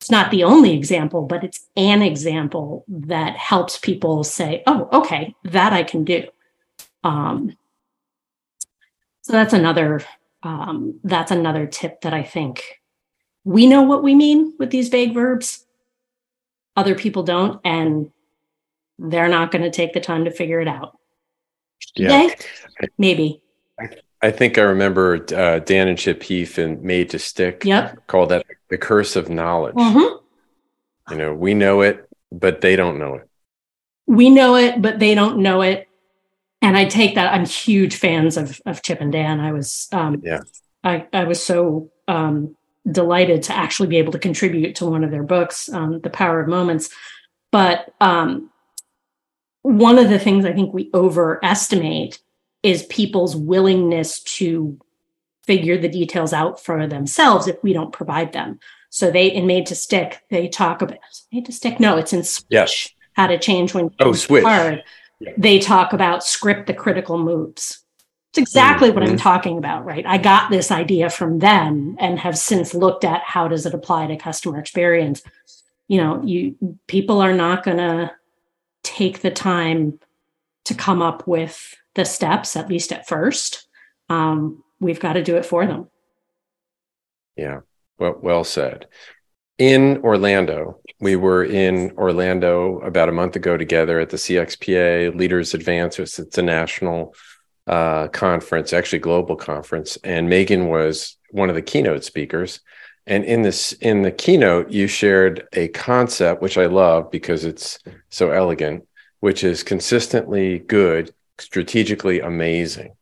[0.00, 5.34] It's not the only example, but it's an example that helps people say, oh, okay,
[5.44, 6.24] that I can do.
[7.02, 7.56] Um,
[9.26, 10.04] so that's another
[10.44, 12.80] um, that's another tip that I think
[13.42, 15.66] we know what we mean with these vague verbs.
[16.76, 18.12] Other people don't, and
[19.00, 20.96] they're not going to take the time to figure it out.
[21.96, 22.28] Yeah.
[22.98, 23.42] maybe.
[23.80, 23.88] I,
[24.22, 27.64] I think I remember uh, Dan and Chip Heath and Made to Stick.
[27.64, 28.06] Yep.
[28.06, 29.74] Called that the curse of knowledge.
[29.74, 31.12] Mm-hmm.
[31.12, 33.28] You know, we know it, but they don't know it.
[34.06, 35.88] We know it, but they don't know it.
[36.62, 37.32] And I take that.
[37.32, 39.40] I'm huge fans of of Chip and Dan.
[39.40, 40.40] I was um, yeah.
[40.82, 42.56] I I was so um,
[42.90, 46.40] delighted to actually be able to contribute to one of their books, um, The Power
[46.40, 46.90] of Moments.
[47.50, 48.50] But um,
[49.62, 52.20] one of the things I think we overestimate
[52.62, 54.78] is people's willingness to
[55.44, 58.58] figure the details out for themselves if we don't provide them.
[58.90, 60.98] So they in Made to Stick, they talk about
[61.32, 61.78] Made to Stick.
[61.78, 62.46] No, it's in Switch.
[62.50, 62.88] Yes.
[63.12, 64.44] How to change when oh Switch.
[64.44, 64.82] Hard.
[65.18, 65.32] Yeah.
[65.36, 67.80] They talk about script the critical moves.
[68.30, 68.94] It's exactly mm-hmm.
[68.94, 69.18] what I'm mm-hmm.
[69.18, 70.04] talking about, right?
[70.04, 74.08] I got this idea from them and have since looked at how does it apply
[74.08, 75.22] to customer experience.
[75.88, 78.10] You know, you people are not going to
[78.82, 79.98] take the time
[80.64, 83.66] to come up with the steps, at least at first.
[84.10, 85.88] Um, we've got to do it for them.
[87.36, 87.60] Yeah,
[87.98, 88.86] well, well said.
[89.58, 95.54] In Orlando, we were in Orlando about a month ago together at the CXPA Leaders
[95.54, 96.18] Advances.
[96.18, 97.14] It's a national
[97.66, 102.60] uh, conference, actually global conference, and Megan was one of the keynote speakers.
[103.06, 107.78] And in this in the keynote, you shared a concept which I love because it's
[108.10, 108.86] so elegant,
[109.20, 112.94] which is consistently good, strategically amazing.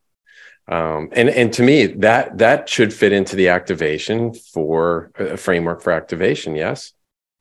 [0.66, 5.82] Um, and and to me, that that should fit into the activation for a framework
[5.82, 6.56] for activation.
[6.56, 6.92] Yes.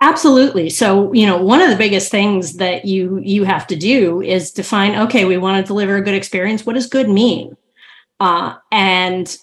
[0.01, 0.69] Absolutely.
[0.69, 4.51] So, you know, one of the biggest things that you you have to do is
[4.51, 4.95] define.
[5.03, 6.65] Okay, we want to deliver a good experience.
[6.65, 7.55] What does good mean?
[8.19, 9.37] Uh, and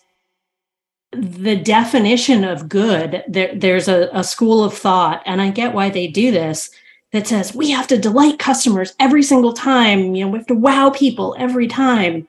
[1.12, 5.89] the definition of good, there, there's a, a school of thought, and I get why
[5.89, 6.70] they do this.
[7.12, 10.14] That says we have to delight customers every single time.
[10.14, 12.28] You know, we have to wow people every time.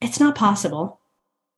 [0.00, 1.00] It's not possible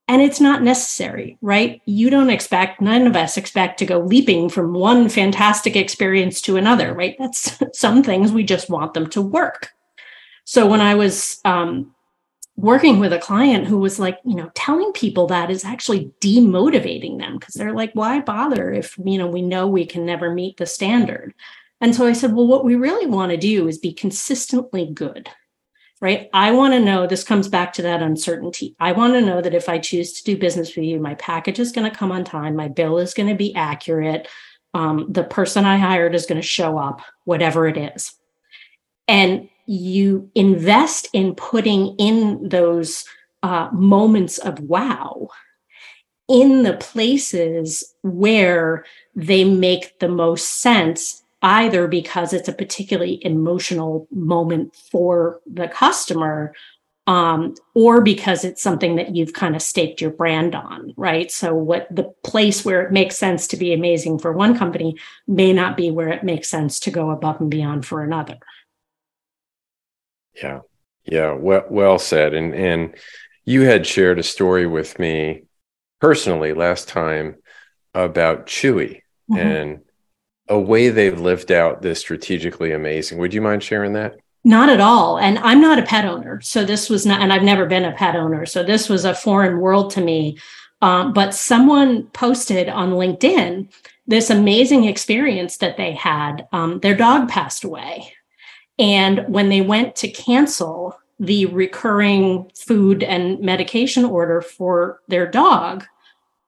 [0.09, 1.81] and it's not necessary, right?
[1.87, 6.57] You don't expect, none of us expect to go leaping from one fantastic experience to
[6.57, 7.17] another, right?
[7.19, 9.71] That's some things we just want them to work.
[10.45, 11.95] So when I was um,
[12.57, 17.19] working with a client who was like, you know, telling people that is actually demotivating
[17.19, 20.57] them because they're like, why bother if, you know, we know we can never meet
[20.57, 21.33] the standard?
[21.81, 25.29] And so I said, well, what we really want to do is be consistently good
[26.03, 26.29] right?
[26.35, 28.75] I want to know this comes back to that uncertainty.
[28.81, 31.61] I want to know that if I choose to do business with you, my package
[31.61, 34.27] is going to come on time, my bill is going to be accurate,
[34.75, 38.15] um, the person I hired is going to show up, whatever it is.
[39.07, 43.05] And you invest in putting in those
[43.45, 45.29] uh, moments of wow
[46.29, 48.85] in the places where
[49.15, 56.55] they make the most sense either because it's a particularly emotional moment for the customer
[57.07, 61.33] um, or because it's something that you've kind of staked your brand on, right?
[61.33, 65.53] So, what the place where it makes sense to be amazing for one company may
[65.53, 68.39] not be where it makes sense to go above and beyond for another.
[70.41, 70.61] Yeah,
[71.05, 72.35] yeah, well, well said.
[72.35, 72.95] And and
[73.45, 75.43] you had shared a story with me
[76.01, 77.37] personally last time
[77.95, 79.37] about Chewy mm-hmm.
[79.37, 79.81] and
[80.53, 83.17] a way they've lived out this strategically amazing.
[83.17, 84.21] Would you mind sharing that?
[84.45, 85.19] Not at all.
[85.19, 86.43] And I'm not a pet owner.
[86.43, 88.45] So this was not, and I've never been a pet owner.
[88.45, 90.39] So this was a foreign world to me.
[90.83, 93.73] Um, but someone posted on LinkedIn
[94.07, 96.47] this amazing experience that they had.
[96.53, 98.13] Um, their dog passed away.
[98.79, 105.85] And when they went to cancel the recurring food and medication order for their dog,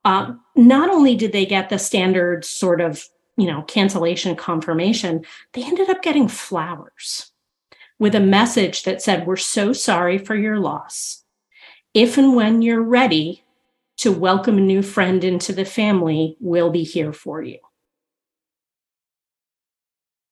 [0.04, 5.64] uh, not only did they get the standard sort of you know, cancellation confirmation, they
[5.64, 7.32] ended up getting flowers
[7.98, 11.24] with a message that said, We're so sorry for your loss.
[11.92, 13.44] If and when you're ready
[13.98, 17.58] to welcome a new friend into the family, we'll be here for you.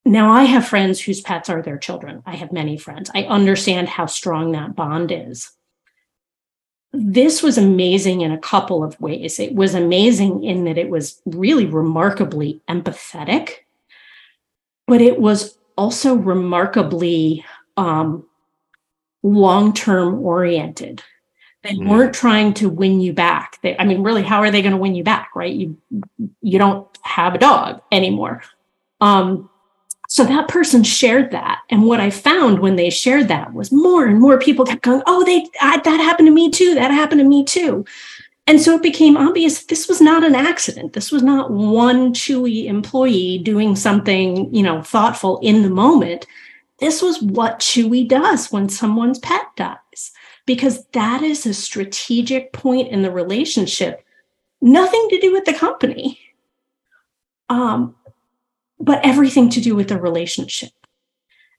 [0.05, 2.23] Now, I have friends whose pets are their children.
[2.27, 3.11] I have many friends.
[3.15, 5.53] I understand how strong that bond is
[6.93, 9.39] this was amazing in a couple of ways.
[9.39, 13.61] It was amazing in that it was really remarkably empathetic,
[14.87, 17.45] but it was also remarkably
[17.77, 18.27] um,
[19.23, 21.03] long term oriented.
[21.63, 21.89] They mm.
[21.89, 23.59] weren't trying to win you back.
[23.63, 25.53] They, I mean, really, how are they going to win you back, right?
[25.53, 25.79] You
[26.43, 28.43] you don't have a dog anymore.
[29.01, 29.49] Um,
[30.13, 31.63] so that person shared that.
[31.71, 35.03] And what I found when they shared that was more and more people kept going,
[35.07, 36.75] Oh, they, I, that happened to me too.
[36.75, 37.87] That happened to me too.
[38.47, 40.93] And so it became obvious this was not an accident.
[40.93, 46.27] This was not one Chewy employee doing something, you know, thoughtful in the moment.
[46.79, 50.13] This was what Chewy does when someone's pet dies.
[50.45, 54.05] because that is a strategic point in the relationship,
[54.61, 56.21] nothing to do with the company,
[57.49, 57.95] um,
[58.83, 60.73] but everything to do with the relationship.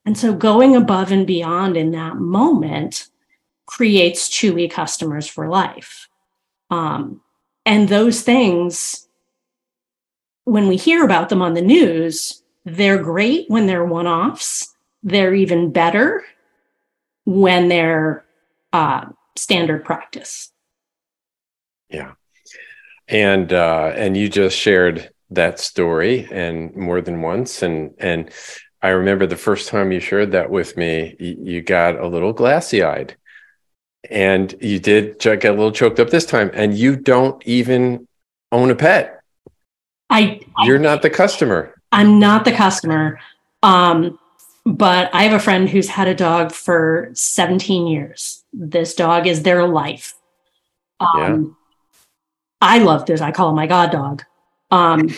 [0.04, 3.08] And so going above and beyond in that moment
[3.66, 6.08] creates Chewy customers for life.
[6.70, 7.22] Um,
[7.64, 9.08] and those things,
[10.44, 14.74] when we hear about them on the news, they're great when they're one offs.
[15.02, 16.22] They're even better
[17.24, 18.24] when they're
[18.72, 19.06] uh,
[19.36, 20.52] standard practice.
[21.88, 22.12] Yeah.
[23.08, 27.62] And uh, and you just shared that story and more than once.
[27.62, 28.30] And and
[28.82, 32.32] I remember the first time you shared that with me, you, you got a little
[32.32, 33.16] glassy eyed
[34.10, 36.50] and you did get a little choked up this time.
[36.52, 38.06] And you don't even
[38.52, 39.20] own a pet.
[40.10, 41.74] I you're not the customer.
[41.92, 43.18] I'm not the customer.
[43.62, 44.18] Um,
[44.66, 48.44] but i have a friend who's had a dog for 17 years.
[48.52, 50.14] This dog is their life.
[51.00, 51.56] Um,
[52.60, 52.68] yeah.
[52.68, 53.20] i love this.
[53.20, 54.24] I call him my god dog
[54.70, 55.08] um,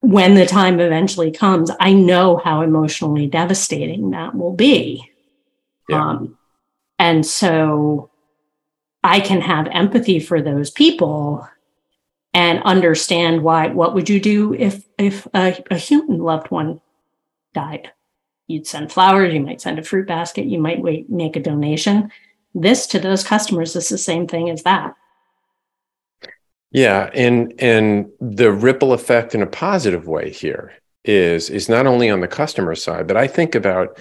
[0.00, 5.10] when the time eventually comes i know how emotionally devastating that will be.
[5.88, 6.10] Yeah.
[6.10, 6.38] um,
[6.98, 8.10] and so
[9.06, 11.48] I can have empathy for those people
[12.34, 16.80] and understand why what would you do if if a, a human loved one
[17.54, 17.92] died?
[18.48, 22.10] You'd send flowers you might send a fruit basket you might wait, make a donation.
[22.54, 24.96] This to those customers is the same thing as that
[26.76, 30.72] yeah and and the ripple effect in a positive way here
[31.04, 33.98] is is not only on the customer side but i think about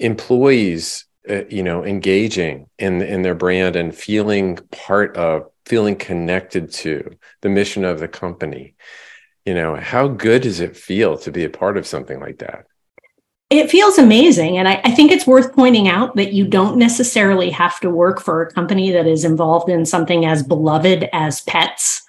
[0.00, 6.72] employees uh, you know engaging in in their brand and feeling part of feeling connected
[6.72, 8.74] to the mission of the company.
[9.44, 12.66] You know how good does it feel to be a part of something like that
[13.50, 17.50] it feels amazing and I, I, think it's worth pointing out that you don't necessarily
[17.50, 22.02] have to work for a company that is involved in something as beloved as pets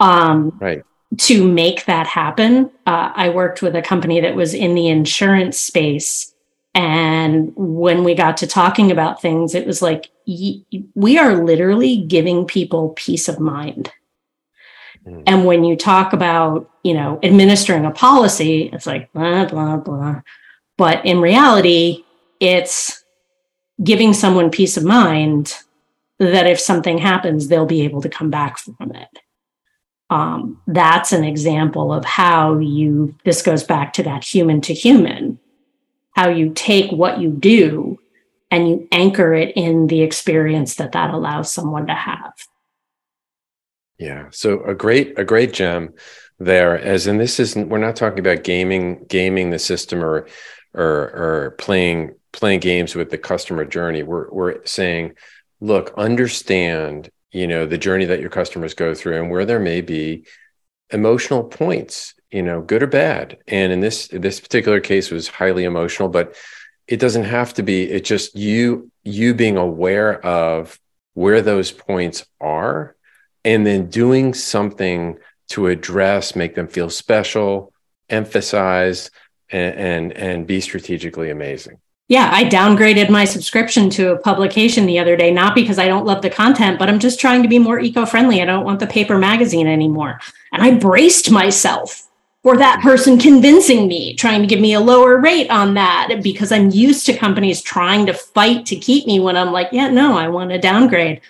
[0.00, 0.82] um, right
[1.18, 5.58] to make that happen uh, i worked with a company that was in the insurance
[5.58, 6.34] space
[6.76, 12.44] and when we got to talking about things, it was like, we are literally giving
[12.44, 13.90] people peace of mind.
[15.06, 15.22] Mm.
[15.26, 20.20] And when you talk about, you know, administering a policy, it's like blah, blah, blah.
[20.76, 22.04] But in reality,
[22.40, 23.04] it's
[23.82, 25.54] giving someone peace of mind
[26.18, 29.08] that if something happens, they'll be able to come back from it.
[30.08, 35.40] Um, that's an example of how you, this goes back to that human to human
[36.16, 37.98] how you take what you do
[38.50, 42.32] and you anchor it in the experience that that allows someone to have
[43.98, 45.92] yeah so a great a great gem
[46.38, 50.26] there as in this isn't we're not talking about gaming gaming the system or
[50.76, 55.12] or or playing playing games with the customer journey we're we're saying
[55.60, 59.80] look understand you know the journey that your customers go through and where there may
[59.80, 60.26] be
[60.92, 63.38] emotional points you know good or bad.
[63.48, 66.34] And in this this particular case was highly emotional but
[66.86, 67.90] it doesn't have to be.
[67.90, 70.78] It just you you being aware of
[71.14, 72.94] where those points are
[73.44, 75.18] and then doing something
[75.48, 77.72] to address make them feel special
[78.08, 79.10] emphasize
[79.50, 81.78] and and, be strategically amazing
[82.08, 86.06] yeah, I downgraded my subscription to a publication the other day, not because I don't
[86.06, 88.40] love the content, but I'm just trying to be more eco friendly.
[88.40, 90.20] I don't want the paper magazine anymore.
[90.52, 92.06] And I braced myself
[92.44, 96.52] for that person convincing me, trying to give me a lower rate on that because
[96.52, 100.16] I'm used to companies trying to fight to keep me when I'm like, yeah, no,
[100.16, 101.20] I want to downgrade.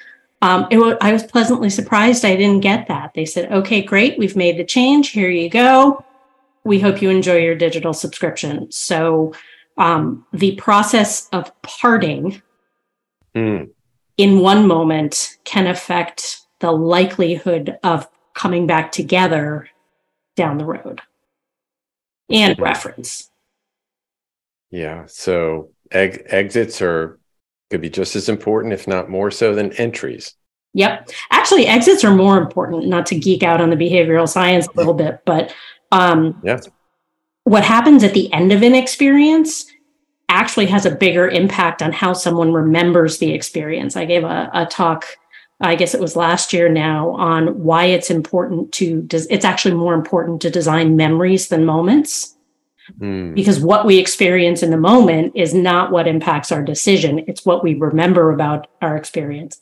[0.43, 3.15] Um, it, I was pleasantly surprised I didn't get that.
[3.15, 5.09] They said, okay, great, we've made the change.
[5.09, 6.05] Here you go.
[6.67, 8.71] We hope you enjoy your digital subscription.
[8.73, 9.33] So
[9.79, 12.43] um, the process of parting
[13.35, 13.71] mm.
[14.17, 19.69] in one moment can affect the likelihood of coming back together
[20.35, 21.03] down the road
[22.29, 23.31] and reference.
[24.71, 25.05] Yeah.
[25.07, 27.19] So eg- exits are
[27.71, 30.35] could be just as important, if not more so, than entries.
[30.75, 31.11] Yep.
[31.31, 34.95] Actually, exits are more important, not to geek out on the behavioral science a little
[34.95, 35.55] bit, but
[35.93, 36.61] um, yeah.
[37.45, 39.67] what happens at the end of an experience
[40.29, 43.97] actually has a bigger impact on how someone remembers the experience.
[43.97, 45.07] I gave a, a talk
[45.61, 49.95] I guess it was last year now on why it's important to it's actually more
[49.95, 52.35] important to design memories than moments.
[53.01, 53.35] Mm.
[53.35, 57.25] Because what we experience in the moment is not what impacts our decision.
[57.27, 59.61] It's what we remember about our experience.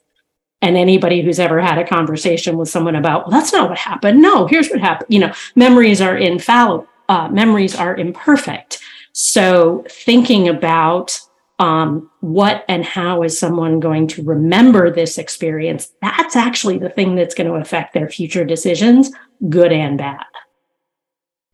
[0.64, 4.22] And anybody who's ever had a conversation with someone about, well, that's not what happened.
[4.22, 5.12] No, here's what happened.
[5.12, 8.80] You know, memories are infallible, uh, memories are imperfect.
[9.12, 11.20] So thinking about
[11.58, 17.14] um, what and how is someone going to remember this experience, that's actually the thing
[17.14, 19.12] that's going to affect their future decisions,
[19.50, 20.24] good and bad.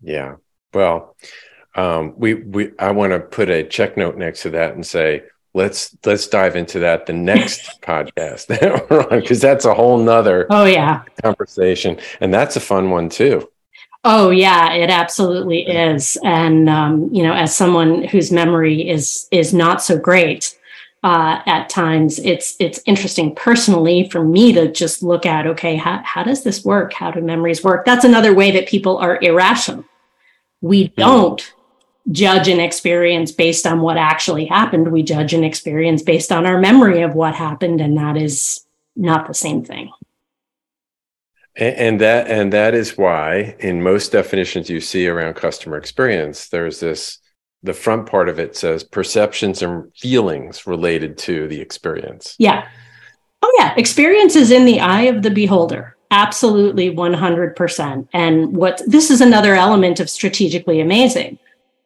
[0.03, 0.37] Yeah.
[0.73, 1.17] Well,
[1.75, 5.25] um, we we I want to put a check note next to that and say
[5.55, 8.49] let's let's dive into that the next podcast
[9.11, 11.03] because that's a whole nother oh yeah.
[11.23, 11.99] conversation.
[12.21, 13.51] And that's a fun one too.
[14.05, 16.17] Oh yeah it absolutely is.
[16.25, 20.57] And um, you know as someone whose memory is is not so great
[21.03, 26.01] uh, at times it's it's interesting personally for me to just look at okay how,
[26.05, 26.93] how does this work?
[26.93, 27.85] How do memories work?
[27.85, 29.85] That's another way that people are irrational.
[30.61, 31.01] We hmm.
[31.01, 31.55] don't
[32.11, 34.91] judge an experience based on what actually happened.
[34.91, 38.65] We judge an experience based on our memory of what happened, and that is
[38.97, 39.91] not the same thing.
[41.57, 46.81] And that and that is why in most definitions you see around customer experience, there's
[46.81, 47.19] this
[47.63, 52.35] the front part of it says perceptions and feelings related to the experience.
[52.39, 52.67] Yeah.
[53.43, 55.97] Oh yeah, experience is in the eye of the beholder.
[56.11, 58.09] Absolutely 100%.
[58.13, 61.39] And what this is another element of strategically amazing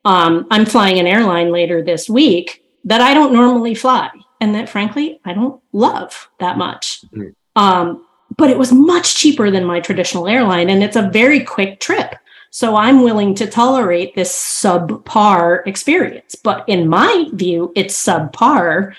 [0.04, 4.68] um, I'm flying an airline later this week that I don't normally fly and that
[4.68, 7.04] frankly I don't love that much.
[7.12, 7.34] Mm.
[7.56, 11.80] Um, but it was much cheaper than my traditional airline and it's a very quick
[11.80, 12.16] trip.
[12.50, 16.36] So I'm willing to tolerate this subpar experience.
[16.36, 18.94] But in my view, it's subpar.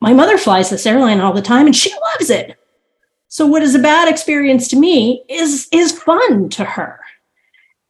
[0.00, 2.58] My mother flies this airline all the time and she loves it.
[3.28, 6.98] So what is a bad experience to me is is fun to her.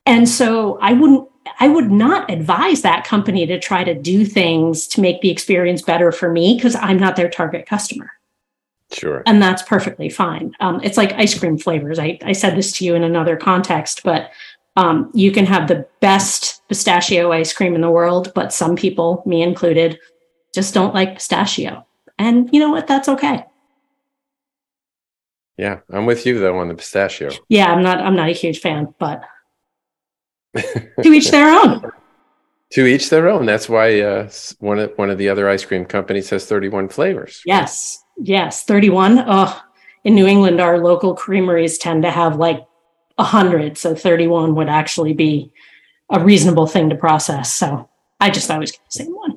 [0.05, 1.29] And so I wouldn't
[1.59, 5.83] I would not advise that company to try to do things to make the experience
[5.83, 8.11] better for me because I'm not their target customer.
[8.93, 9.23] Sure.
[9.27, 10.55] And that's perfectly fine.
[10.61, 11.99] Um, it's like ice cream flavors.
[11.99, 14.31] I, I said this to you in another context, but
[14.77, 19.23] um, you can have the best pistachio ice cream in the world, but some people,
[19.27, 19.99] me included,
[20.55, 21.87] just don't like pistachio.
[22.19, 22.87] And you know what?
[22.87, 23.45] That's okay.
[25.59, 27.31] Yeah, I'm with you though on the pistachio.
[27.49, 27.99] Yeah, I'm not.
[27.99, 29.23] I'm not a huge fan, but
[30.57, 31.83] to each their own.
[32.73, 33.47] to each their own.
[33.47, 37.43] That's why uh, one of one of the other ice cream companies has 31 flavors.
[37.45, 39.25] Yes, yes, 31.
[39.27, 39.63] Oh,
[40.05, 42.65] in New England, our local creameries tend to have like
[43.19, 45.53] a hundred, so 31 would actually be
[46.11, 47.53] a reasonable thing to process.
[47.53, 47.89] So
[48.21, 49.37] I just always get the same one.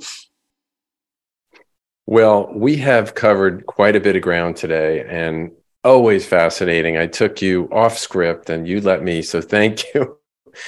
[2.07, 5.51] Well, we have covered quite a bit of ground today, and
[5.84, 6.97] always fascinating.
[6.97, 9.22] I took you off script, and you let me.
[9.22, 10.18] So thank you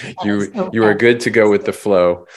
[0.23, 2.27] you so you are good to go with the flow.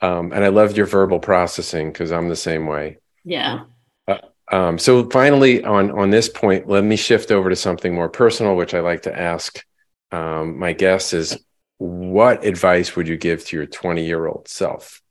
[0.00, 2.98] Um, and I loved your verbal processing because I'm the same way.
[3.24, 3.64] Yeah.
[4.06, 4.18] Uh,
[4.52, 8.56] um, so finally, on on this point, let me shift over to something more personal,
[8.56, 9.64] which I like to ask
[10.12, 11.38] um, my guests: is
[11.78, 15.02] what advice would you give to your 20 year old self?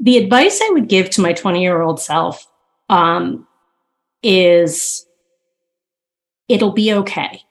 [0.00, 2.46] The advice I would give to my 20 year old self
[2.88, 3.46] um,
[4.22, 5.06] is
[6.48, 7.42] it'll be okay.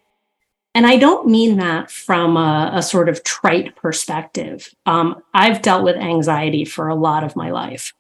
[0.76, 4.70] And I don't mean that from a, a sort of trite perspective.
[4.86, 7.94] Um, I've dealt with anxiety for a lot of my life.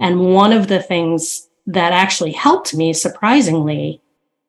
[0.00, 4.00] And one of the things that actually helped me, surprisingly,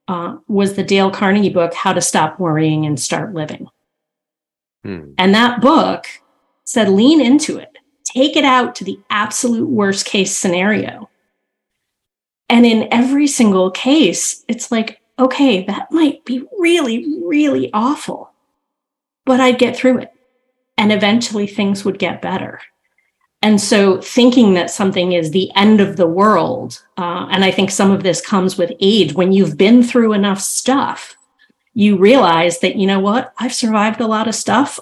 [0.07, 3.67] uh, was the Dale Carnegie book, How to Stop Worrying and Start Living.
[4.83, 5.11] Hmm.
[5.17, 6.07] And that book
[6.63, 11.09] said, lean into it, take it out to the absolute worst case scenario.
[12.47, 18.31] And in every single case, it's like, okay, that might be really, really awful,
[19.25, 20.11] but I'd get through it.
[20.77, 22.59] And eventually things would get better.
[23.43, 27.69] And so thinking that something is the end of the world, uh, and I think
[27.69, 31.17] some of this comes with age, when you've been through enough stuff,
[31.73, 34.79] you realize that, you know what, I've survived a lot of stuff.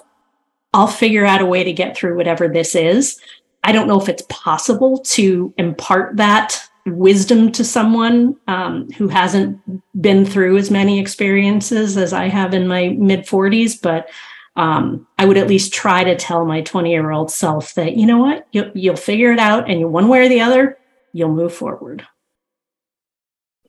[0.72, 3.20] I'll figure out a way to get through whatever this is.
[3.64, 9.60] I don't know if it's possible to impart that wisdom to someone um, who hasn't
[10.00, 14.08] been through as many experiences as I have in my mid 40s, but
[14.56, 18.06] um, I would at least try to tell my 20 year old self that, you
[18.06, 20.78] know what, you'll, you'll figure it out and you, one way or the other,
[21.12, 22.06] you'll move forward.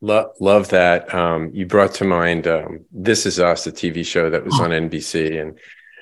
[0.01, 1.13] Love, love that.
[1.15, 4.65] Um, you brought to mind um, This Is Us, a TV show that was oh.
[4.65, 5.57] on NBC, and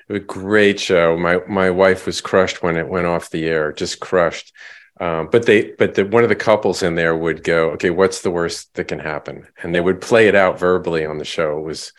[0.10, 1.16] a great show.
[1.18, 4.54] My my wife was crushed when it went off the air, just crushed.
[5.02, 8.22] Um, but they, but the, one of the couples in there would go, okay, what's
[8.22, 9.48] the worst that can happen?
[9.64, 11.58] And they would play it out verbally on the show.
[11.58, 11.92] It was,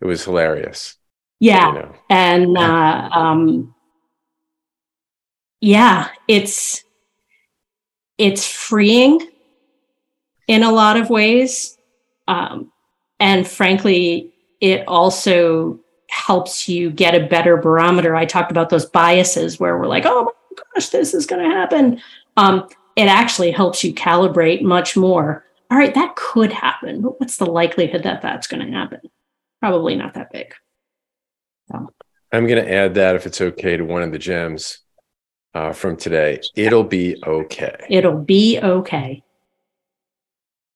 [0.00, 0.96] it was hilarious.
[1.40, 1.94] Yeah, you know.
[2.08, 3.74] and uh, um,
[5.60, 6.84] yeah, it's
[8.16, 9.28] it's freeing
[10.46, 11.76] in a lot of ways,
[12.28, 12.70] um,
[13.18, 18.14] and frankly, it also helps you get a better barometer.
[18.14, 21.56] I talked about those biases where we're like, oh my gosh, this is going to
[21.56, 22.00] happen.
[22.36, 25.44] Um, it actually helps you calibrate much more.
[25.70, 29.00] All right, that could happen, but what's the likelihood that that's going to happen?
[29.60, 30.54] Probably not that big.
[31.70, 31.88] So.
[32.32, 34.78] I'm going to add that if it's okay to one of the gems
[35.54, 36.40] uh, from today.
[36.54, 37.76] It'll be okay.
[37.88, 39.22] It'll be okay.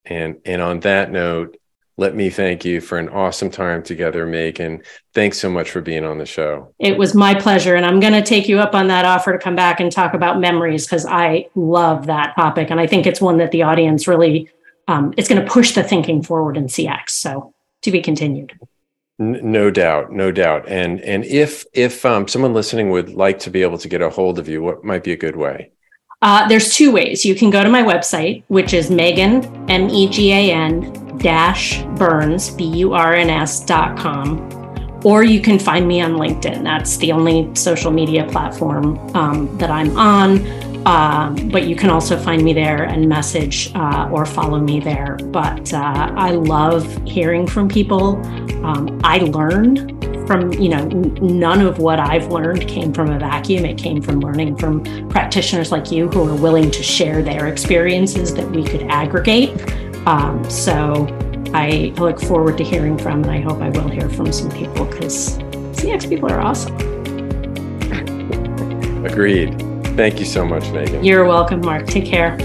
[0.05, 1.57] And and on that note,
[1.99, 4.83] let me thank you for an awesome time together, Megan.
[5.15, 6.75] Thanks so much for being on the show.
[6.79, 7.75] It was my pleasure.
[7.75, 10.13] And I'm going to take you up on that offer to come back and talk
[10.13, 12.71] about memories because I love that topic.
[12.71, 14.51] And I think it's one that the audience really,
[14.89, 17.11] um, it's going to push the thinking forward in CX.
[17.11, 18.59] So to be continued.
[19.19, 20.69] No doubt, no doubt.
[20.69, 24.11] And and if if um, someone listening would like to be able to get a
[24.11, 25.71] hold of you, what might be a good way?
[26.21, 27.25] Uh, there's two ways.
[27.25, 31.06] You can go to my website, which is Megan M E G A N
[31.97, 34.49] Burns B U R N S dot com,
[35.05, 36.63] or you can find me on LinkedIn.
[36.63, 40.47] That's the only social media platform um, that I'm on.
[40.87, 45.19] Um, but you can also find me there and message uh, or follow me there.
[45.33, 48.25] But uh, I love hearing from people.
[48.65, 49.97] Um, I learn
[50.29, 53.65] from, you know, none of what I've learned came from a vacuum.
[53.65, 58.33] It came from learning from practitioners like you who are willing to share their experiences
[58.35, 59.51] that we could aggregate.
[60.07, 61.07] Um, so
[61.53, 64.85] I look forward to hearing from, and I hope I will hear from some people
[64.85, 65.39] because
[65.77, 66.77] CX people are awesome.
[69.05, 69.59] Agreed.
[69.97, 71.05] Thank you so much, Megan.
[71.05, 71.87] You're welcome, Mark.
[71.87, 72.39] Take care.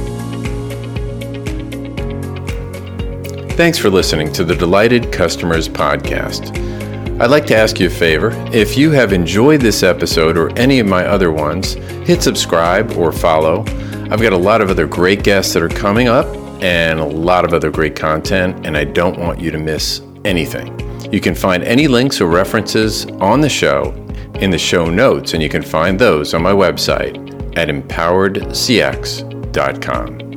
[3.55, 6.57] Thanks for listening to the Delighted Customers Podcast.
[7.21, 8.31] I'd like to ask you a favor.
[8.51, 13.11] If you have enjoyed this episode or any of my other ones, hit subscribe or
[13.11, 13.59] follow.
[14.09, 17.45] I've got a lot of other great guests that are coming up and a lot
[17.45, 20.77] of other great content, and I don't want you to miss anything.
[21.11, 23.93] You can find any links or references on the show
[24.35, 27.17] in the show notes, and you can find those on my website,
[27.57, 30.30] at empoweredcx.com.